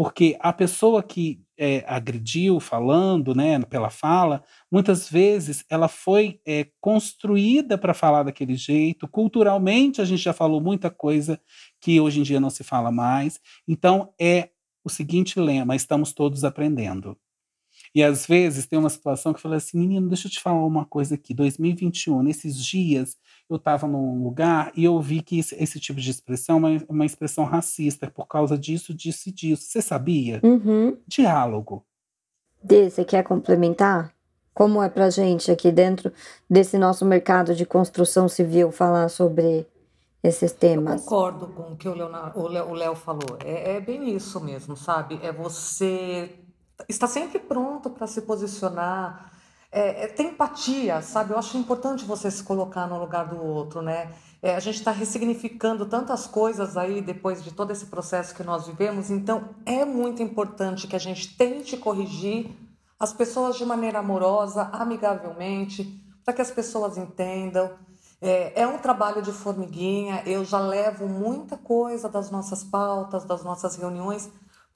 Porque 0.00 0.34
a 0.40 0.50
pessoa 0.50 1.02
que 1.02 1.42
é, 1.58 1.84
agrediu 1.86 2.58
falando, 2.58 3.34
né, 3.34 3.60
pela 3.66 3.90
fala, 3.90 4.42
muitas 4.72 5.10
vezes 5.10 5.62
ela 5.68 5.88
foi 5.88 6.40
é, 6.48 6.68
construída 6.80 7.76
para 7.76 7.92
falar 7.92 8.22
daquele 8.22 8.56
jeito. 8.56 9.06
Culturalmente 9.06 10.00
a 10.00 10.06
gente 10.06 10.22
já 10.22 10.32
falou 10.32 10.58
muita 10.58 10.88
coisa 10.88 11.38
que 11.82 12.00
hoje 12.00 12.18
em 12.18 12.22
dia 12.22 12.40
não 12.40 12.48
se 12.48 12.64
fala 12.64 12.90
mais. 12.90 13.38
Então 13.68 14.10
é 14.18 14.48
o 14.82 14.88
seguinte 14.88 15.38
lema: 15.38 15.76
estamos 15.76 16.14
todos 16.14 16.44
aprendendo. 16.44 17.14
E 17.94 18.02
às 18.02 18.24
vezes 18.26 18.66
tem 18.66 18.78
uma 18.78 18.88
situação 18.88 19.32
que 19.32 19.38
eu 19.38 19.42
falo 19.42 19.54
assim, 19.54 19.78
menino, 19.78 20.08
deixa 20.08 20.28
eu 20.28 20.30
te 20.30 20.40
falar 20.40 20.64
uma 20.64 20.84
coisa 20.84 21.16
aqui. 21.16 21.34
2021, 21.34 22.22
nesses 22.22 22.56
dias, 22.56 23.16
eu 23.48 23.56
estava 23.56 23.86
num 23.86 24.22
lugar 24.22 24.70
e 24.76 24.84
eu 24.84 25.00
vi 25.00 25.22
que 25.22 25.40
esse, 25.40 25.56
esse 25.60 25.80
tipo 25.80 26.00
de 26.00 26.08
expressão 26.08 26.56
é 26.56 26.58
uma, 26.58 26.84
uma, 26.88 27.06
expressão 27.06 27.44
racista 27.44 28.08
por 28.08 28.26
causa 28.28 28.56
disso, 28.56 28.94
disso 28.94 29.28
e 29.28 29.32
disso. 29.32 29.64
Você 29.64 29.82
sabia? 29.82 30.40
Uhum. 30.44 30.96
Diálogo. 31.06 31.84
Dê, 32.62 32.88
você 32.88 33.04
quer 33.04 33.24
complementar? 33.24 34.14
Como 34.54 34.82
é 34.82 34.88
pra 34.88 35.10
gente 35.10 35.50
aqui 35.50 35.72
dentro 35.72 36.12
desse 36.48 36.78
nosso 36.78 37.04
mercado 37.04 37.54
de 37.54 37.64
construção 37.64 38.28
civil 38.28 38.70
falar 38.70 39.08
sobre 39.08 39.66
esses 40.22 40.52
temas? 40.52 41.00
Eu 41.00 41.08
concordo 41.08 41.48
com 41.48 41.72
o 41.72 41.76
que 41.76 41.88
o 41.88 42.74
Léo 42.74 42.94
falou. 42.94 43.38
É, 43.44 43.76
é 43.76 43.80
bem 43.80 44.14
isso 44.14 44.38
mesmo, 44.40 44.76
sabe? 44.76 45.18
É 45.22 45.32
você 45.32 46.30
está 46.88 47.06
sempre 47.06 47.38
pronto 47.38 47.90
para 47.90 48.06
se 48.06 48.22
posicionar, 48.22 49.30
é, 49.72 50.04
é, 50.04 50.06
tem 50.08 50.28
empatia, 50.28 51.00
sabe? 51.00 51.32
Eu 51.32 51.38
acho 51.38 51.56
importante 51.56 52.04
você 52.04 52.30
se 52.30 52.42
colocar 52.42 52.88
no 52.88 52.98
lugar 52.98 53.26
do 53.26 53.40
outro, 53.40 53.80
né? 53.80 54.12
É, 54.42 54.56
a 54.56 54.60
gente 54.60 54.76
está 54.76 54.90
ressignificando 54.90 55.86
tantas 55.86 56.26
coisas 56.26 56.76
aí 56.76 57.00
depois 57.00 57.44
de 57.44 57.52
todo 57.52 57.70
esse 57.70 57.86
processo 57.86 58.34
que 58.34 58.42
nós 58.42 58.66
vivemos, 58.66 59.10
então 59.10 59.50
é 59.66 59.84
muito 59.84 60.22
importante 60.22 60.88
que 60.88 60.96
a 60.96 60.98
gente 60.98 61.36
tente 61.36 61.76
corrigir 61.76 62.50
as 62.98 63.12
pessoas 63.12 63.56
de 63.56 63.64
maneira 63.64 63.98
amorosa, 63.98 64.68
amigavelmente, 64.72 66.02
para 66.24 66.34
que 66.34 66.42
as 66.42 66.50
pessoas 66.50 66.96
entendam. 66.96 67.70
É, 68.20 68.62
é 68.62 68.66
um 68.66 68.78
trabalho 68.78 69.22
de 69.22 69.32
formiguinha, 69.32 70.22
eu 70.26 70.44
já 70.44 70.58
levo 70.58 71.06
muita 71.06 71.56
coisa 71.56 72.08
das 72.08 72.30
nossas 72.30 72.64
pautas, 72.64 73.24
das 73.24 73.42
nossas 73.44 73.76
reuniões 73.76 74.28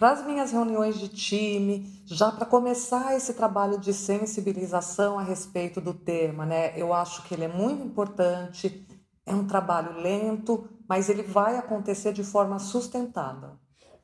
para 0.04 0.12
as 0.12 0.26
minhas 0.26 0.52
reuniões 0.52 1.00
de 1.00 1.08
time, 1.08 1.90
já 2.04 2.30
para 2.30 2.44
começar 2.44 3.16
esse 3.16 3.32
trabalho 3.32 3.78
de 3.78 3.94
sensibilização 3.94 5.18
a 5.18 5.23
respeito 5.23 5.80
do 5.80 5.94
tema, 5.94 6.44
né? 6.44 6.75
Eu 6.76 6.92
acho 6.92 7.23
que 7.23 7.32
ele 7.32 7.44
é 7.44 7.49
muito 7.49 7.87
importante, 7.87 8.87
é 9.25 9.32
um 9.32 9.46
trabalho 9.46 9.99
lento, 9.99 10.68
mas 10.87 11.08
ele 11.08 11.23
vai 11.23 11.56
acontecer 11.56 12.12
de 12.12 12.23
forma 12.23 12.58
sustentada. 12.58 13.52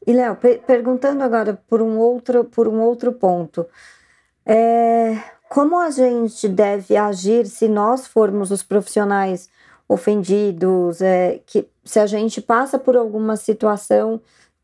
E 0.07 0.14
Léo, 0.14 0.38
perguntando 0.66 1.23
agora 1.23 1.62
por 1.69 1.83
um 1.83 1.99
outro, 1.99 2.45
por 2.45 2.66
um 2.66 2.80
outro 2.80 3.12
ponto, 3.12 3.66
é, 4.47 5.19
como 5.50 5.78
a 5.78 5.90
gente 5.90 6.49
deve 6.49 6.97
agir 6.97 7.45
se 7.45 7.69
nós 7.69 8.07
formos 8.07 8.50
os 8.50 8.62
profissionais 8.62 9.50
ofendidos, 9.87 11.02
é, 11.02 11.42
que 11.45 11.69
se 11.85 12.00
a 12.00 12.07
gente 12.07 12.40
passa 12.40 12.78
por 12.78 12.97
alguma 12.97 13.37
situação 13.37 14.19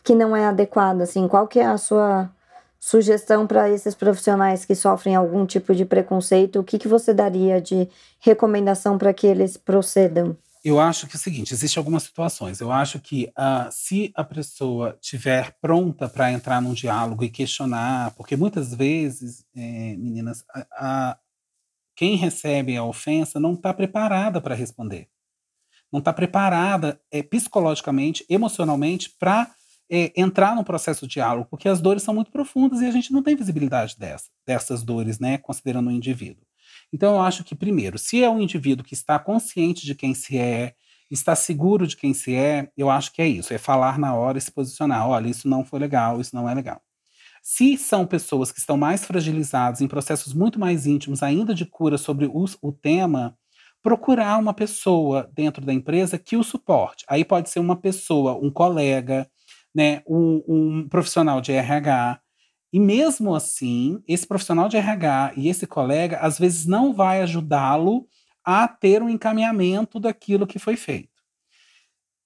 que 0.07 0.15
não 0.15 0.37
é 0.37 0.47
adequado, 0.47 1.01
assim, 1.01 1.27
qual 1.27 1.49
que 1.49 1.59
é 1.59 1.67
a 1.67 1.77
sua 1.77 2.31
sugestão 2.79 3.45
para 3.45 3.69
esses 3.69 3.93
profissionais 3.93 4.65
que 4.65 4.77
sofrem 4.77 5.17
algum 5.17 5.45
tipo 5.45 5.75
de 5.75 5.85
preconceito? 5.85 6.61
O 6.61 6.65
que, 6.65 6.79
que 6.79 6.87
você 6.87 7.13
daria 7.13 7.61
de 7.61 7.89
recomendação 8.21 8.97
para 8.97 9.13
que 9.13 9.27
eles 9.27 9.57
procedam? 9.57 10.37
Eu 10.65 10.79
acho 10.79 11.09
que 11.09 11.17
é 11.17 11.19
o 11.19 11.21
seguinte, 11.21 11.53
existem 11.53 11.81
algumas 11.81 12.05
situações. 12.05 12.61
Eu 12.61 12.71
acho 12.71 13.01
que 13.01 13.33
uh, 13.37 13.69
se 13.73 14.13
a 14.15 14.23
pessoa 14.23 14.97
tiver 15.01 15.57
pronta 15.61 16.09
para 16.09 16.31
entrar 16.31 16.63
num 16.63 16.73
diálogo 16.73 17.25
e 17.25 17.29
questionar, 17.29 18.13
porque 18.13 18.37
muitas 18.37 18.73
vezes, 18.73 19.45
é, 19.57 19.97
meninas, 19.97 20.45
a, 20.55 20.67
a, 20.71 21.19
quem 21.97 22.15
recebe 22.17 22.77
a 22.77 22.85
ofensa 22.85 23.41
não 23.41 23.55
está 23.55 23.75
preparada 23.75 24.41
para 24.41 24.55
responder. 24.55 25.09
Não 25.93 25.99
está 25.99 26.13
preparada 26.13 27.01
é, 27.11 27.25
psicologicamente, 27.25 28.25
emocionalmente 28.29 29.11
para 29.19 29.51
é, 29.90 30.12
entrar 30.16 30.55
no 30.55 30.64
processo 30.64 31.07
de 31.07 31.14
diálogo, 31.14 31.49
porque 31.50 31.69
as 31.69 31.81
dores 31.81 32.02
são 32.02 32.14
muito 32.14 32.31
profundas 32.31 32.81
e 32.81 32.87
a 32.87 32.90
gente 32.90 33.12
não 33.12 33.23
tem 33.23 33.37
visibilidade 33.37 33.97
dessa, 33.99 34.26
dessas 34.47 34.83
dores, 34.83 35.19
né, 35.19 35.38
considerando 35.38 35.88
o 35.88 35.93
indivíduo. 35.93 36.45
Então, 36.93 37.14
eu 37.14 37.21
acho 37.21 37.45
que, 37.45 37.55
primeiro, 37.55 37.99
se 37.99 38.23
é 38.23 38.31
um 38.31 38.40
indivíduo 38.40 38.85
que 38.85 38.95
está 38.95 39.19
consciente 39.19 39.85
de 39.85 39.95
quem 39.95 40.14
se 40.14 40.38
é, 40.38 40.75
está 41.11 41.37
seguro 41.37 41.87
de 41.87 41.97
quem 41.97 42.12
se 42.12 42.35
é, 42.35 42.69
eu 42.76 42.90
acho 42.90 43.12
que 43.12 43.22
é 43.22 43.29
isso, 43.29 43.55
é 43.55 43.59
falar 43.59 43.99
na 43.99 44.14
hora 44.14 44.38
e 44.38 44.40
se 44.40 44.51
posicionar. 44.51 45.09
Olha, 45.09 45.29
isso 45.29 45.49
não 45.49 45.64
foi 45.64 45.79
legal, 45.79 46.20
isso 46.20 46.35
não 46.35 46.49
é 46.49 46.55
legal. 46.55 46.81
Se 47.42 47.79
são 47.79 48.05
pessoas 48.05 48.51
que 48.51 48.59
estão 48.59 48.77
mais 48.77 49.05
fragilizadas, 49.05 49.81
em 49.81 49.87
processos 49.87 50.35
muito 50.35 50.59
mais 50.59 50.85
íntimos, 50.85 51.22
ainda 51.22 51.55
de 51.55 51.64
cura 51.64 51.96
sobre 51.96 52.27
o, 52.27 52.44
o 52.61 52.72
tema, 52.72 53.37
procurar 53.81 54.37
uma 54.38 54.53
pessoa 54.53 55.31
dentro 55.33 55.64
da 55.64 55.72
empresa 55.72 56.18
que 56.18 56.37
o 56.37 56.42
suporte. 56.42 57.05
Aí 57.09 57.25
pode 57.25 57.49
ser 57.49 57.61
uma 57.61 57.77
pessoa, 57.77 58.35
um 58.35 58.51
colega, 58.51 59.31
né, 59.77 60.03
um, 60.07 60.43
um 60.49 60.89
profissional 60.89 61.39
de 61.43 61.53
RH. 61.53 62.19
E 62.73 62.81
mesmo 62.81 63.35
assim, 63.35 64.03
esse 64.09 64.27
profissional 64.27 64.71
de 64.71 64.79
RH 64.79 65.35
e 65.37 65.49
esse 65.49 65.67
colega, 65.67 66.17
às 66.17 66.39
vezes, 66.39 66.65
não 66.65 66.95
vai 66.95 67.21
ajudá-lo 67.21 68.09
a 68.43 68.67
ter 68.67 69.03
um 69.03 69.09
encaminhamento 69.11 70.01
daquilo 70.01 70.47
que 70.47 70.59
foi 70.59 70.77
feito. 70.77 71.11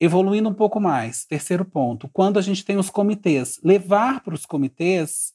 Evoluindo 0.00 0.48
um 0.48 0.54
pouco 0.54 0.80
mais, 0.80 1.26
terceiro 1.26 1.64
ponto, 1.64 2.08
quando 2.12 2.38
a 2.38 2.42
gente 2.42 2.64
tem 2.64 2.76
os 2.78 2.88
comitês, 2.88 3.58
levar 3.64 4.22
para 4.22 4.34
os 4.34 4.46
comitês 4.46 5.32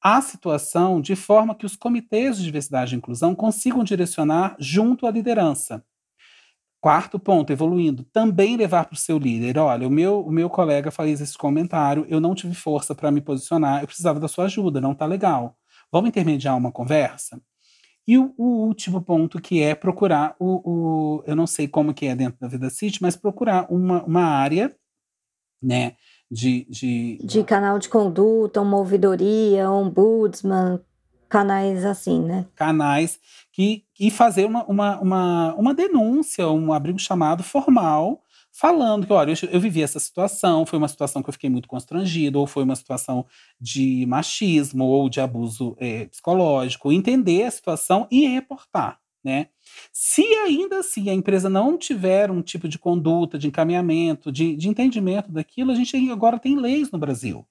a 0.00 0.22
situação 0.22 1.00
de 1.00 1.16
forma 1.16 1.54
que 1.54 1.66
os 1.66 1.74
comitês 1.74 2.38
de 2.38 2.44
diversidade 2.44 2.94
e 2.94 2.98
inclusão 2.98 3.34
consigam 3.34 3.82
direcionar 3.82 4.54
junto 4.60 5.04
à 5.04 5.10
liderança. 5.10 5.84
Quarto 6.80 7.18
ponto, 7.18 7.52
evoluindo, 7.52 8.04
também 8.12 8.56
levar 8.56 8.84
para 8.84 8.94
o 8.94 8.98
seu 8.98 9.18
líder. 9.18 9.58
Olha, 9.58 9.88
o 9.88 9.90
meu, 9.90 10.20
o 10.20 10.30
meu 10.30 10.48
colega 10.48 10.90
fez 10.90 11.20
esse 11.20 11.36
comentário, 11.36 12.06
eu 12.08 12.20
não 12.20 12.34
tive 12.34 12.54
força 12.54 12.94
para 12.94 13.10
me 13.10 13.20
posicionar, 13.20 13.80
eu 13.80 13.86
precisava 13.86 14.20
da 14.20 14.28
sua 14.28 14.44
ajuda, 14.44 14.80
não 14.80 14.92
está 14.92 15.06
legal. 15.06 15.56
Vamos 15.90 16.08
intermediar 16.08 16.56
uma 16.56 16.70
conversa? 16.70 17.40
E 18.06 18.16
o, 18.16 18.32
o, 18.36 18.66
último 18.66 19.02
ponto, 19.02 19.40
que 19.40 19.60
é 19.60 19.74
procurar 19.74 20.36
o, 20.38 20.60
o, 20.64 21.24
Eu 21.26 21.34
não 21.34 21.46
sei 21.46 21.66
como 21.66 21.92
que 21.92 22.06
é 22.06 22.14
dentro 22.14 22.38
da 22.38 22.46
Vida 22.46 22.70
City, 22.70 23.02
mas 23.02 23.16
procurar 23.16 23.66
uma, 23.68 24.04
uma 24.04 24.24
área, 24.24 24.74
né? 25.60 25.96
De, 26.30 26.66
de... 26.68 27.18
de 27.22 27.44
canal 27.44 27.78
de 27.78 27.88
conduta, 27.88 28.60
uma 28.60 28.76
ouvidoria, 28.76 29.70
ombudsman, 29.70 30.80
canais 31.28 31.84
assim, 31.84 32.22
né? 32.22 32.46
Canais 32.54 33.18
que, 33.56 33.84
e 33.98 34.10
fazer 34.10 34.44
uma, 34.44 34.66
uma, 34.66 35.00
uma, 35.00 35.54
uma 35.54 35.74
denúncia, 35.74 36.46
um 36.46 36.74
abrigo 36.74 36.98
chamado 36.98 37.42
formal, 37.42 38.22
falando 38.52 39.06
que, 39.06 39.12
olha, 39.14 39.32
eu, 39.32 39.48
eu, 39.48 39.58
vivi 39.58 39.82
essa 39.82 39.98
situação, 39.98 40.66
foi 40.66 40.78
uma 40.78 40.88
situação 40.88 41.22
que 41.22 41.30
eu 41.30 41.32
fiquei 41.32 41.48
muito 41.48 41.66
constrangido, 41.66 42.38
ou 42.38 42.46
foi 42.46 42.64
uma 42.64 42.76
situação 42.76 43.24
de 43.58 44.04
machismo 44.06 44.84
ou 44.84 45.08
de 45.08 45.22
abuso 45.22 45.74
é, 45.80 46.04
psicológico, 46.04 46.92
entender 46.92 47.44
a 47.44 47.50
situação 47.50 48.06
e 48.10 48.26
reportar, 48.26 49.00
né? 49.24 49.46
Se 49.90 50.22
ainda 50.44 50.80
assim 50.80 51.08
a 51.08 51.14
empresa 51.14 51.48
não 51.48 51.78
tiver 51.78 52.30
um 52.30 52.42
tipo 52.42 52.68
de 52.68 52.78
conduta, 52.78 53.38
de 53.38 53.48
encaminhamento, 53.48 54.30
de, 54.30 54.54
de 54.54 54.68
entendimento 54.68 55.32
daquilo, 55.32 55.72
a 55.72 55.74
gente 55.74 55.96
agora 56.10 56.38
tem 56.38 56.60
leis 56.60 56.90
no 56.90 56.98
Brasil 56.98 57.46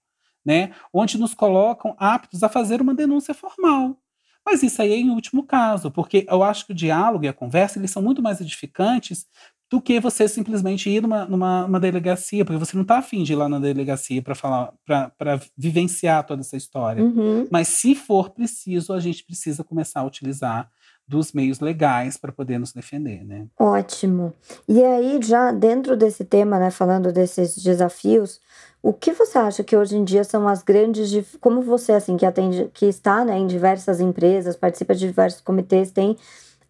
né, 0.45 0.71
onde 0.93 1.17
nos 1.17 1.33
colocam 1.33 1.95
aptos 1.97 2.43
a 2.43 2.49
fazer 2.49 2.79
uma 2.79 2.93
denúncia 2.93 3.33
formal. 3.33 3.97
Mas 4.45 4.62
isso 4.62 4.81
aí 4.81 4.93
é 4.93 4.97
em 4.97 5.10
último 5.10 5.43
caso, 5.43 5.89
porque 5.89 6.25
eu 6.29 6.43
acho 6.43 6.65
que 6.67 6.71
o 6.71 6.75
diálogo 6.75 7.25
e 7.25 7.27
a 7.27 7.34
conversa 7.34 7.79
eles 7.79 7.91
são 7.91 8.01
muito 8.01 8.21
mais 8.21 8.39
edificantes 8.39 9.25
do 9.69 9.81
que 9.81 9.99
você 9.99 10.27
simplesmente 10.27 10.89
ir 10.89 11.01
numa, 11.01 11.25
numa, 11.25 11.63
numa 11.63 11.79
delegacia, 11.79 12.45
porque 12.45 12.60
você 12.60 12.75
não 12.75 12.84
está 12.84 12.99
afim 12.99 13.23
de 13.23 13.34
ir 13.34 13.36
lá 13.36 13.49
na 13.49 13.60
delegacia 13.60 14.21
para 14.21 14.36
falar, 14.36 14.71
para 14.86 15.41
vivenciar 15.58 16.23
toda 16.25 16.41
essa 16.41 16.55
história. 16.55 17.03
Uhum. 17.03 17.47
Mas 17.51 17.69
se 17.69 17.95
for 17.95 18.29
preciso, 18.29 18.93
a 18.93 18.99
gente 18.99 19.23
precisa 19.23 19.63
começar 19.63 20.01
a 20.01 20.05
utilizar 20.05 20.69
dos 21.08 21.34
meios 21.34 21.60
legais 21.60 22.17
para 22.17 22.31
poder 22.31 22.60
nos 22.60 22.73
defender, 22.73 23.23
né? 23.23 23.47
Ótimo. 23.60 24.34
E 24.67 24.84
aí, 24.84 25.19
já 25.21 25.51
dentro 25.51 25.95
desse 25.95 26.25
tema, 26.25 26.58
né, 26.60 26.71
falando 26.71 27.12
desses 27.12 27.55
desafios, 27.58 28.39
o 28.85 28.93
que 28.93 29.13
você 29.13 29.39
acha 29.39 29.63
que 29.63 29.75
hoje 29.75 29.97
em 29.97 30.03
dia 30.03 30.23
são 30.23 30.47
as 30.47 30.61
grandes, 30.61 31.35
como 31.41 31.63
você 31.63 31.93
assim 31.93 32.15
que 32.15 32.23
atende, 32.23 32.69
que 32.71 32.85
está 32.85 33.25
né, 33.25 33.35
em 33.35 33.47
diversas 33.47 33.99
empresas, 33.99 34.55
participa 34.55 34.93
de 34.93 35.07
diversos 35.07 35.41
comitês, 35.41 35.89
tem 35.89 36.15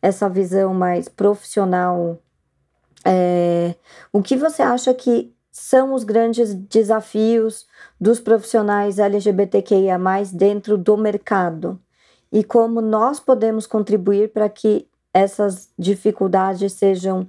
essa 0.01 0.29
visão 0.29 0.73
mais 0.73 1.09
profissional. 1.09 2.17
É, 3.03 3.75
o 4.13 4.21
que 4.21 4.37
você 4.37 4.61
acha 4.61 4.93
que 4.93 5.35
são 5.51 5.93
os 5.93 6.05
grandes 6.05 6.53
desafios 6.53 7.67
dos 7.99 8.21
profissionais 8.21 8.97
LGBTQIA+ 8.97 9.99
dentro 10.31 10.77
do 10.77 10.95
mercado 10.95 11.77
e 12.31 12.45
como 12.45 12.79
nós 12.79 13.19
podemos 13.19 13.67
contribuir 13.67 14.29
para 14.31 14.47
que 14.47 14.87
essas 15.13 15.67
dificuldades 15.77 16.71
sejam 16.71 17.27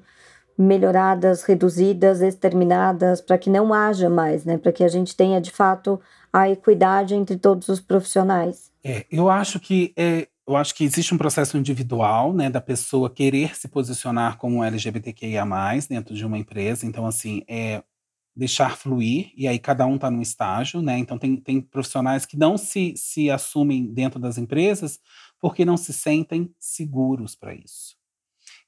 melhoradas, 0.56 1.42
reduzidas, 1.42 2.20
exterminadas, 2.20 3.20
para 3.20 3.38
que 3.38 3.50
não 3.50 3.74
haja 3.74 4.08
mais, 4.08 4.44
né? 4.44 4.56
Para 4.56 4.72
que 4.72 4.82
a 4.82 4.88
gente 4.88 5.14
tenha 5.14 5.40
de 5.40 5.50
fato 5.50 6.00
a 6.32 6.48
equidade 6.50 7.14
entre 7.14 7.36
todos 7.36 7.68
os 7.68 7.80
profissionais? 7.80 8.70
É, 8.84 9.04
eu 9.10 9.28
acho 9.28 9.58
que 9.58 9.92
é, 9.96 10.28
eu 10.46 10.56
acho 10.56 10.74
que 10.74 10.84
existe 10.84 11.12
um 11.12 11.18
processo 11.18 11.58
individual, 11.58 12.32
né, 12.32 12.48
da 12.48 12.60
pessoa 12.60 13.10
querer 13.10 13.56
se 13.56 13.66
posicionar 13.66 14.38
como 14.38 14.62
LGBTQIA+, 14.62 15.44
dentro 15.88 16.14
de 16.14 16.24
uma 16.24 16.38
empresa. 16.38 16.86
Então, 16.86 17.04
assim, 17.04 17.42
é 17.48 17.82
deixar 18.34 18.76
fluir, 18.76 19.32
e 19.34 19.48
aí 19.48 19.58
cada 19.58 19.86
um 19.86 19.96
está 19.96 20.10
num 20.10 20.20
estágio, 20.20 20.82
né? 20.82 20.98
Então, 20.98 21.18
tem, 21.18 21.36
tem 21.36 21.60
profissionais 21.60 22.26
que 22.26 22.36
não 22.36 22.56
se, 22.56 22.94
se 22.96 23.30
assumem 23.30 23.86
dentro 23.86 24.20
das 24.20 24.36
empresas 24.36 25.00
porque 25.40 25.64
não 25.64 25.76
se 25.76 25.92
sentem 25.92 26.54
seguros 26.58 27.34
para 27.34 27.54
isso. 27.54 27.96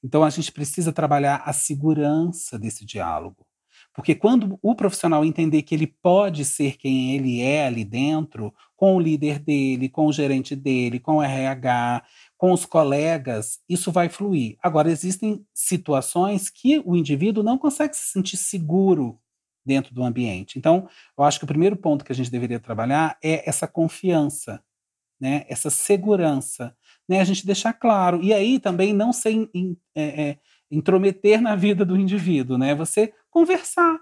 Então, 0.02 0.22
a 0.22 0.30
gente 0.30 0.52
precisa 0.52 0.92
trabalhar 0.92 1.42
a 1.44 1.52
segurança 1.52 2.58
desse 2.58 2.84
diálogo. 2.84 3.46
Porque 3.94 4.14
quando 4.14 4.58
o 4.62 4.76
profissional 4.76 5.24
entender 5.24 5.62
que 5.62 5.74
ele 5.74 5.86
pode 5.86 6.44
ser 6.44 6.76
quem 6.76 7.16
ele 7.16 7.40
é 7.40 7.66
ali 7.66 7.84
dentro, 7.84 8.54
com 8.76 8.94
o 8.94 9.00
líder 9.00 9.40
dele, 9.40 9.88
com 9.88 10.06
o 10.06 10.12
gerente 10.12 10.54
dele, 10.54 11.00
com 11.00 11.16
o 11.16 11.22
RH, 11.22 12.04
com 12.36 12.52
os 12.52 12.64
colegas, 12.64 13.58
isso 13.68 13.90
vai 13.90 14.08
fluir. 14.08 14.56
Agora, 14.62 14.88
existem 14.88 15.44
situações 15.52 16.48
que 16.48 16.80
o 16.84 16.94
indivíduo 16.94 17.42
não 17.42 17.58
consegue 17.58 17.96
se 17.96 18.12
sentir 18.12 18.36
seguro 18.36 19.18
dentro 19.66 19.92
do 19.92 20.04
ambiente. 20.04 20.58
Então, 20.58 20.88
eu 21.18 21.24
acho 21.24 21.40
que 21.40 21.44
o 21.44 21.48
primeiro 21.48 21.76
ponto 21.76 22.04
que 22.04 22.12
a 22.12 22.14
gente 22.14 22.30
deveria 22.30 22.60
trabalhar 22.60 23.18
é 23.22 23.48
essa 23.48 23.66
confiança, 23.66 24.62
né? 25.20 25.44
essa 25.48 25.70
segurança, 25.70 26.72
né? 27.08 27.20
a 27.20 27.24
gente 27.24 27.46
deixar 27.46 27.72
claro. 27.72 28.22
E 28.22 28.32
aí 28.34 28.58
também 28.58 28.92
não 28.92 29.12
ser 29.12 29.48
é, 29.94 30.02
é, 30.02 30.38
intrometer 30.70 31.40
na 31.40 31.56
vida 31.56 31.84
do 31.84 31.96
indivíduo, 31.96 32.58
né? 32.58 32.74
Você 32.74 33.14
conversar. 33.30 33.98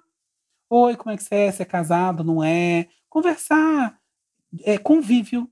Oi, 0.68 0.96
como 0.96 1.12
é 1.12 1.16
que 1.16 1.22
você 1.22 1.34
é? 1.34 1.52
Você 1.52 1.62
é 1.62 1.66
casado? 1.66 2.24
Não 2.24 2.42
é? 2.42 2.88
Conversar. 3.08 3.98
É 4.64 4.76
convívio. 4.76 5.48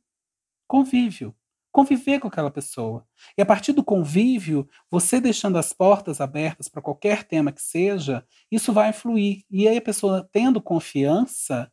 Convívio. 0.66 1.34
Conviver 1.70 2.20
com 2.20 2.28
aquela 2.28 2.50
pessoa. 2.50 3.04
E 3.36 3.42
a 3.42 3.46
partir 3.46 3.72
do 3.72 3.82
convívio, 3.82 4.68
você 4.90 5.20
deixando 5.20 5.58
as 5.58 5.72
portas 5.72 6.20
abertas 6.20 6.68
para 6.68 6.82
qualquer 6.82 7.24
tema 7.24 7.50
que 7.50 7.62
seja, 7.62 8.24
isso 8.50 8.72
vai 8.72 8.92
fluir. 8.92 9.44
E 9.50 9.66
aí 9.66 9.76
a 9.76 9.82
pessoa 9.82 10.28
tendo 10.32 10.60
confiança, 10.60 11.70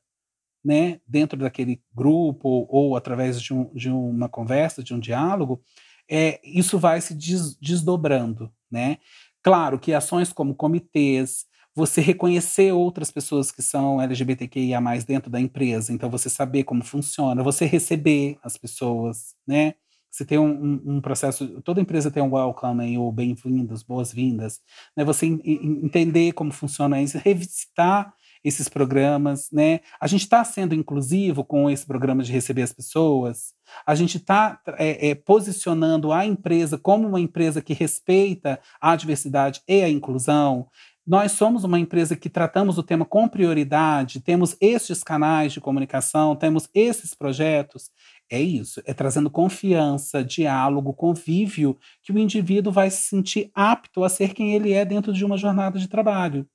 né, 0.63 0.99
dentro 1.07 1.37
daquele 1.37 1.81
grupo 1.93 2.47
ou, 2.47 2.67
ou 2.69 2.95
através 2.95 3.41
de, 3.41 3.53
um, 3.53 3.73
de, 3.73 3.89
uma 3.89 4.29
conversa, 4.29 4.83
de 4.83 4.93
um 4.93 4.99
diálogo, 4.99 5.61
é, 6.09 6.39
isso 6.43 6.77
vai 6.77 7.01
se 7.01 7.15
des, 7.15 7.57
desdobrando, 7.59 8.51
né? 8.69 8.97
Claro 9.41 9.79
que 9.79 9.93
ações 9.93 10.31
como 10.31 10.53
comitês, 10.53 11.45
você 11.73 12.01
reconhecer 12.01 12.71
outras 12.73 13.09
pessoas 13.11 13.51
que 13.51 13.61
são 13.61 14.01
LGBTQIA+, 14.01 14.79
dentro 15.07 15.31
da 15.31 15.39
empresa, 15.39 15.91
então 15.93 16.09
você 16.09 16.29
saber 16.29 16.63
como 16.63 16.83
funciona, 16.83 17.43
você 17.43 17.65
receber 17.65 18.37
as 18.43 18.57
pessoas, 18.57 19.35
né? 19.47 19.75
Você 20.11 20.25
tem 20.25 20.37
um, 20.37 20.51
um, 20.51 20.95
um 20.97 21.01
processo, 21.01 21.61
toda 21.61 21.79
empresa 21.79 22.11
tem 22.11 22.21
um 22.21 22.33
welcome 22.33 22.97
ou 22.97 23.09
bem-vindos, 23.13 23.81
boas-vindas, 23.81 24.59
né? 24.95 25.05
Você 25.05 25.25
entender 25.25 26.33
como 26.33 26.51
funciona 26.51 27.01
isso, 27.01 27.17
revisitar 27.17 28.13
esses 28.43 28.67
programas, 28.67 29.49
né? 29.51 29.81
A 29.99 30.07
gente 30.07 30.21
está 30.21 30.43
sendo 30.43 30.73
inclusivo 30.73 31.43
com 31.43 31.69
esse 31.69 31.85
programa 31.85 32.23
de 32.23 32.31
receber 32.31 32.63
as 32.63 32.73
pessoas. 32.73 33.53
A 33.85 33.95
gente 33.95 34.17
está 34.17 34.59
é, 34.77 35.09
é, 35.09 35.15
posicionando 35.15 36.11
a 36.11 36.25
empresa 36.25 36.77
como 36.77 37.07
uma 37.07 37.19
empresa 37.19 37.61
que 37.61 37.73
respeita 37.73 38.59
a 38.79 38.95
diversidade 38.95 39.61
e 39.67 39.81
a 39.81 39.89
inclusão. 39.89 40.67
Nós 41.05 41.31
somos 41.31 41.63
uma 41.63 41.79
empresa 41.79 42.15
que 42.15 42.29
tratamos 42.29 42.77
o 42.77 42.83
tema 42.83 43.03
com 43.03 43.27
prioridade, 43.27 44.21
temos 44.21 44.55
estes 44.61 45.03
canais 45.03 45.51
de 45.51 45.59
comunicação, 45.59 46.35
temos 46.35 46.69
esses 46.73 47.15
projetos. 47.15 47.89
É 48.29 48.39
isso, 48.39 48.81
é 48.85 48.93
trazendo 48.93 49.29
confiança, 49.29 50.23
diálogo, 50.23 50.93
convívio, 50.93 51.77
que 52.01 52.13
o 52.13 52.19
indivíduo 52.19 52.71
vai 52.71 52.89
se 52.89 53.09
sentir 53.09 53.51
apto 53.53 54.03
a 54.03 54.09
ser 54.09 54.33
quem 54.33 54.53
ele 54.53 54.71
é 54.71 54.85
dentro 54.85 55.11
de 55.11 55.25
uma 55.25 55.37
jornada 55.37 55.77
de 55.77 55.87
trabalho. 55.87 56.47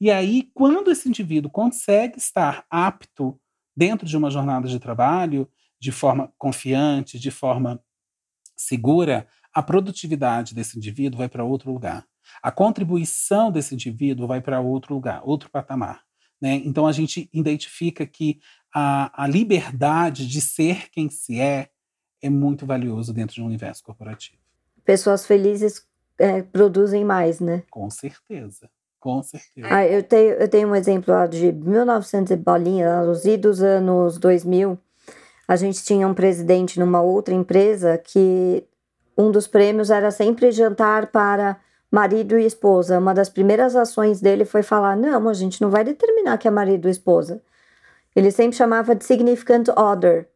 E 0.00 0.10
aí, 0.10 0.50
quando 0.54 0.90
esse 0.90 1.08
indivíduo 1.08 1.50
consegue 1.50 2.18
estar 2.18 2.64
apto 2.70 3.38
dentro 3.76 4.06
de 4.06 4.16
uma 4.16 4.30
jornada 4.30 4.66
de 4.66 4.78
trabalho, 4.78 5.48
de 5.78 5.92
forma 5.92 6.32
confiante, 6.38 7.18
de 7.18 7.30
forma 7.30 7.82
segura, 8.56 9.26
a 9.52 9.62
produtividade 9.62 10.54
desse 10.54 10.76
indivíduo 10.76 11.18
vai 11.18 11.28
para 11.28 11.44
outro 11.44 11.72
lugar. 11.72 12.06
A 12.42 12.50
contribuição 12.50 13.50
desse 13.50 13.74
indivíduo 13.74 14.26
vai 14.26 14.40
para 14.40 14.60
outro 14.60 14.94
lugar, 14.94 15.22
outro 15.24 15.50
patamar. 15.50 16.02
Né? 16.40 16.54
Então 16.64 16.86
a 16.86 16.92
gente 16.92 17.28
identifica 17.32 18.06
que 18.06 18.40
a, 18.74 19.24
a 19.24 19.26
liberdade 19.26 20.26
de 20.26 20.40
ser 20.40 20.90
quem 20.90 21.10
se 21.10 21.40
é 21.40 21.70
é 22.22 22.28
muito 22.28 22.66
valioso 22.66 23.12
dentro 23.12 23.34
de 23.34 23.42
um 23.42 23.46
universo 23.46 23.82
corporativo. 23.82 24.38
Pessoas 24.84 25.26
felizes 25.26 25.86
é, 26.18 26.42
produzem 26.42 27.04
mais, 27.04 27.40
né? 27.40 27.62
Com 27.70 27.88
certeza. 27.90 28.70
Com 29.00 29.22
certeza. 29.22 29.66
Ah, 29.70 29.86
eu, 29.86 30.02
tenho, 30.02 30.34
eu 30.34 30.46
tenho 30.46 30.68
um 30.68 30.76
exemplo 30.76 31.12
lá 31.12 31.26
de 31.26 31.50
1900 31.50 32.32
e 32.32 32.36
bolinha, 32.36 33.02
nos 33.02 33.24
idos 33.24 33.62
anos 33.62 34.18
2000. 34.18 34.78
A 35.48 35.56
gente 35.56 35.82
tinha 35.82 36.06
um 36.06 36.14
presidente 36.14 36.78
numa 36.78 37.00
outra 37.00 37.34
empresa 37.34 37.98
que 37.98 38.62
um 39.16 39.30
dos 39.30 39.46
prêmios 39.46 39.90
era 39.90 40.10
sempre 40.10 40.52
jantar 40.52 41.06
para 41.06 41.58
marido 41.90 42.38
e 42.38 42.46
esposa. 42.46 42.98
Uma 42.98 43.14
das 43.14 43.28
primeiras 43.28 43.74
ações 43.74 44.20
dele 44.20 44.44
foi 44.44 44.62
falar: 44.62 44.96
não, 44.96 45.28
a 45.28 45.34
gente 45.34 45.60
não 45.60 45.70
vai 45.70 45.82
determinar 45.82 46.38
que 46.38 46.46
é 46.46 46.50
marido 46.50 46.86
e 46.86 46.90
esposa. 46.90 47.42
Ele 48.14 48.30
sempre 48.30 48.56
chamava 48.56 48.94
de 48.94 49.04
significant 49.04 49.68
other. 49.76 50.28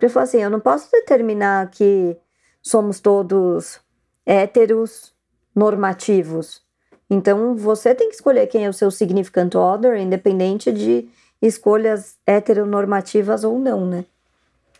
Ele 0.00 0.08
falou 0.08 0.24
assim: 0.24 0.38
eu 0.38 0.50
não 0.50 0.60
posso 0.60 0.90
determinar 0.92 1.70
que 1.70 2.16
somos 2.62 3.00
todos 3.00 3.80
héteros 4.24 5.14
normativos. 5.54 6.62
Então 7.10 7.56
você 7.56 7.94
tem 7.94 8.08
que 8.08 8.14
escolher 8.14 8.46
quem 8.46 8.64
é 8.64 8.68
o 8.68 8.72
seu 8.72 8.90
significant 8.90 9.54
other, 9.56 9.96
independente 9.96 10.70
de 10.70 11.08
escolhas 11.42 12.16
heteronormativas 12.24 13.42
ou 13.42 13.58
não, 13.58 13.84
né? 13.84 14.04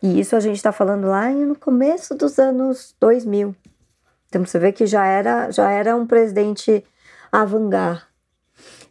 E 0.00 0.20
isso 0.20 0.36
a 0.36 0.40
gente 0.40 0.56
está 0.56 0.70
falando 0.70 1.08
lá 1.08 1.28
no 1.28 1.58
começo 1.58 2.14
dos 2.14 2.38
anos 2.38 2.94
2000. 3.00 3.54
Então 4.28 4.46
você 4.46 4.58
vê 4.58 4.70
que 4.72 4.86
já 4.86 5.04
era, 5.04 5.50
já 5.50 5.70
era 5.70 5.96
um 5.96 6.06
presidente 6.06 6.84
avant-garde. 7.32 8.08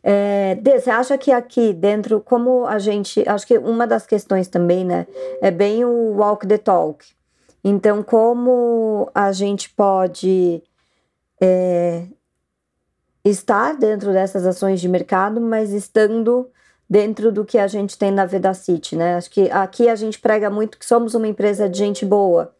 É, 0.01 0.55
Dê, 0.55 0.79
você 0.79 0.89
acha 0.89 1.17
que 1.17 1.31
aqui 1.31 1.73
dentro, 1.73 2.21
como 2.21 2.65
a 2.65 2.79
gente. 2.79 3.27
Acho 3.27 3.45
que 3.45 3.57
uma 3.57 3.85
das 3.85 4.05
questões 4.05 4.47
também, 4.47 4.85
né? 4.85 5.05
É 5.41 5.51
bem 5.51 5.83
o 5.83 6.15
walk 6.17 6.47
the 6.47 6.57
talk. 6.57 7.05
Então, 7.63 8.01
como 8.01 9.09
a 9.13 9.31
gente 9.33 9.69
pode 9.69 10.63
é, 11.41 12.05
estar 13.23 13.75
dentro 13.75 14.11
dessas 14.11 14.45
ações 14.45 14.79
de 14.79 14.87
mercado, 14.87 15.41
mas 15.41 15.71
estando 15.71 16.49
dentro 16.89 17.31
do 17.31 17.45
que 17.45 17.57
a 17.57 17.67
gente 17.67 17.97
tem 17.97 18.11
na 18.11 18.25
Vedacity, 18.25 18.95
né? 18.95 19.15
Acho 19.15 19.29
que 19.29 19.49
aqui 19.51 19.87
a 19.87 19.95
gente 19.95 20.19
prega 20.19 20.49
muito 20.49 20.77
que 20.77 20.85
somos 20.85 21.13
uma 21.13 21.27
empresa 21.27 21.69
de 21.69 21.77
gente 21.77 22.05
boa. 22.05 22.53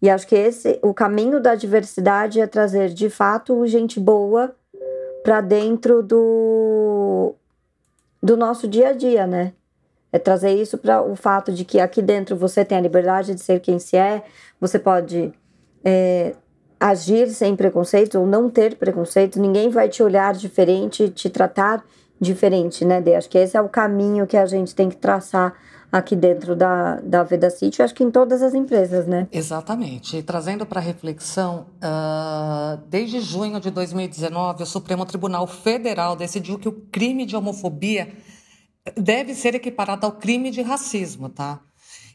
E 0.00 0.08
acho 0.10 0.26
que 0.26 0.34
esse 0.34 0.78
o 0.82 0.94
caminho 0.94 1.40
da 1.40 1.54
diversidade 1.54 2.40
é 2.40 2.46
trazer 2.46 2.90
de 2.90 3.08
fato 3.10 3.66
gente 3.66 3.98
boa 3.98 4.54
para 5.22 5.40
dentro 5.40 6.02
do 6.02 7.34
do 8.22 8.36
nosso 8.36 8.68
dia 8.68 8.88
a 8.88 8.92
dia, 8.92 9.26
né? 9.26 9.52
É 10.12 10.18
trazer 10.18 10.52
isso 10.52 10.78
para 10.78 11.02
o 11.02 11.16
fato 11.16 11.52
de 11.52 11.64
que 11.64 11.80
aqui 11.80 12.02
dentro 12.02 12.36
você 12.36 12.64
tem 12.64 12.78
a 12.78 12.80
liberdade 12.80 13.34
de 13.34 13.40
ser 13.40 13.60
quem 13.60 13.78
se 13.78 13.96
é, 13.96 14.22
você 14.60 14.78
pode 14.78 15.32
é, 15.84 16.34
agir 16.82 17.28
sem 17.30 17.54
preconceitos 17.54 18.16
ou 18.16 18.26
não 18.26 18.50
ter 18.50 18.76
preconceitos, 18.76 19.40
ninguém 19.40 19.70
vai 19.70 19.88
te 19.88 20.02
olhar 20.02 20.34
diferente, 20.34 21.08
te 21.10 21.30
tratar 21.30 21.84
diferente, 22.20 22.84
né, 22.84 23.00
Dê? 23.00 23.14
Acho 23.14 23.28
que 23.28 23.38
esse 23.38 23.56
é 23.56 23.60
o 23.60 23.68
caminho 23.68 24.26
que 24.26 24.36
a 24.36 24.46
gente 24.46 24.74
tem 24.74 24.88
que 24.88 24.96
traçar 24.96 25.54
aqui 25.92 26.16
dentro 26.16 26.56
da, 26.56 26.96
da 26.96 27.22
Veda 27.22 27.50
City, 27.50 27.82
acho 27.82 27.94
que 27.94 28.02
em 28.02 28.10
todas 28.10 28.42
as 28.42 28.54
empresas, 28.54 29.06
né? 29.06 29.28
Exatamente. 29.30 30.16
E 30.16 30.22
trazendo 30.22 30.64
para 30.66 30.80
reflexão, 30.80 31.66
uh, 31.76 32.78
desde 32.88 33.20
junho 33.20 33.60
de 33.60 33.70
2019, 33.70 34.62
o 34.62 34.66
Supremo 34.66 35.04
Tribunal 35.04 35.46
Federal 35.46 36.16
decidiu 36.16 36.58
que 36.58 36.68
o 36.68 36.72
crime 36.90 37.26
de 37.26 37.36
homofobia 37.36 38.12
deve 38.96 39.34
ser 39.34 39.54
equiparado 39.54 40.06
ao 40.06 40.12
crime 40.12 40.50
de 40.50 40.62
racismo, 40.62 41.28
tá? 41.28 41.60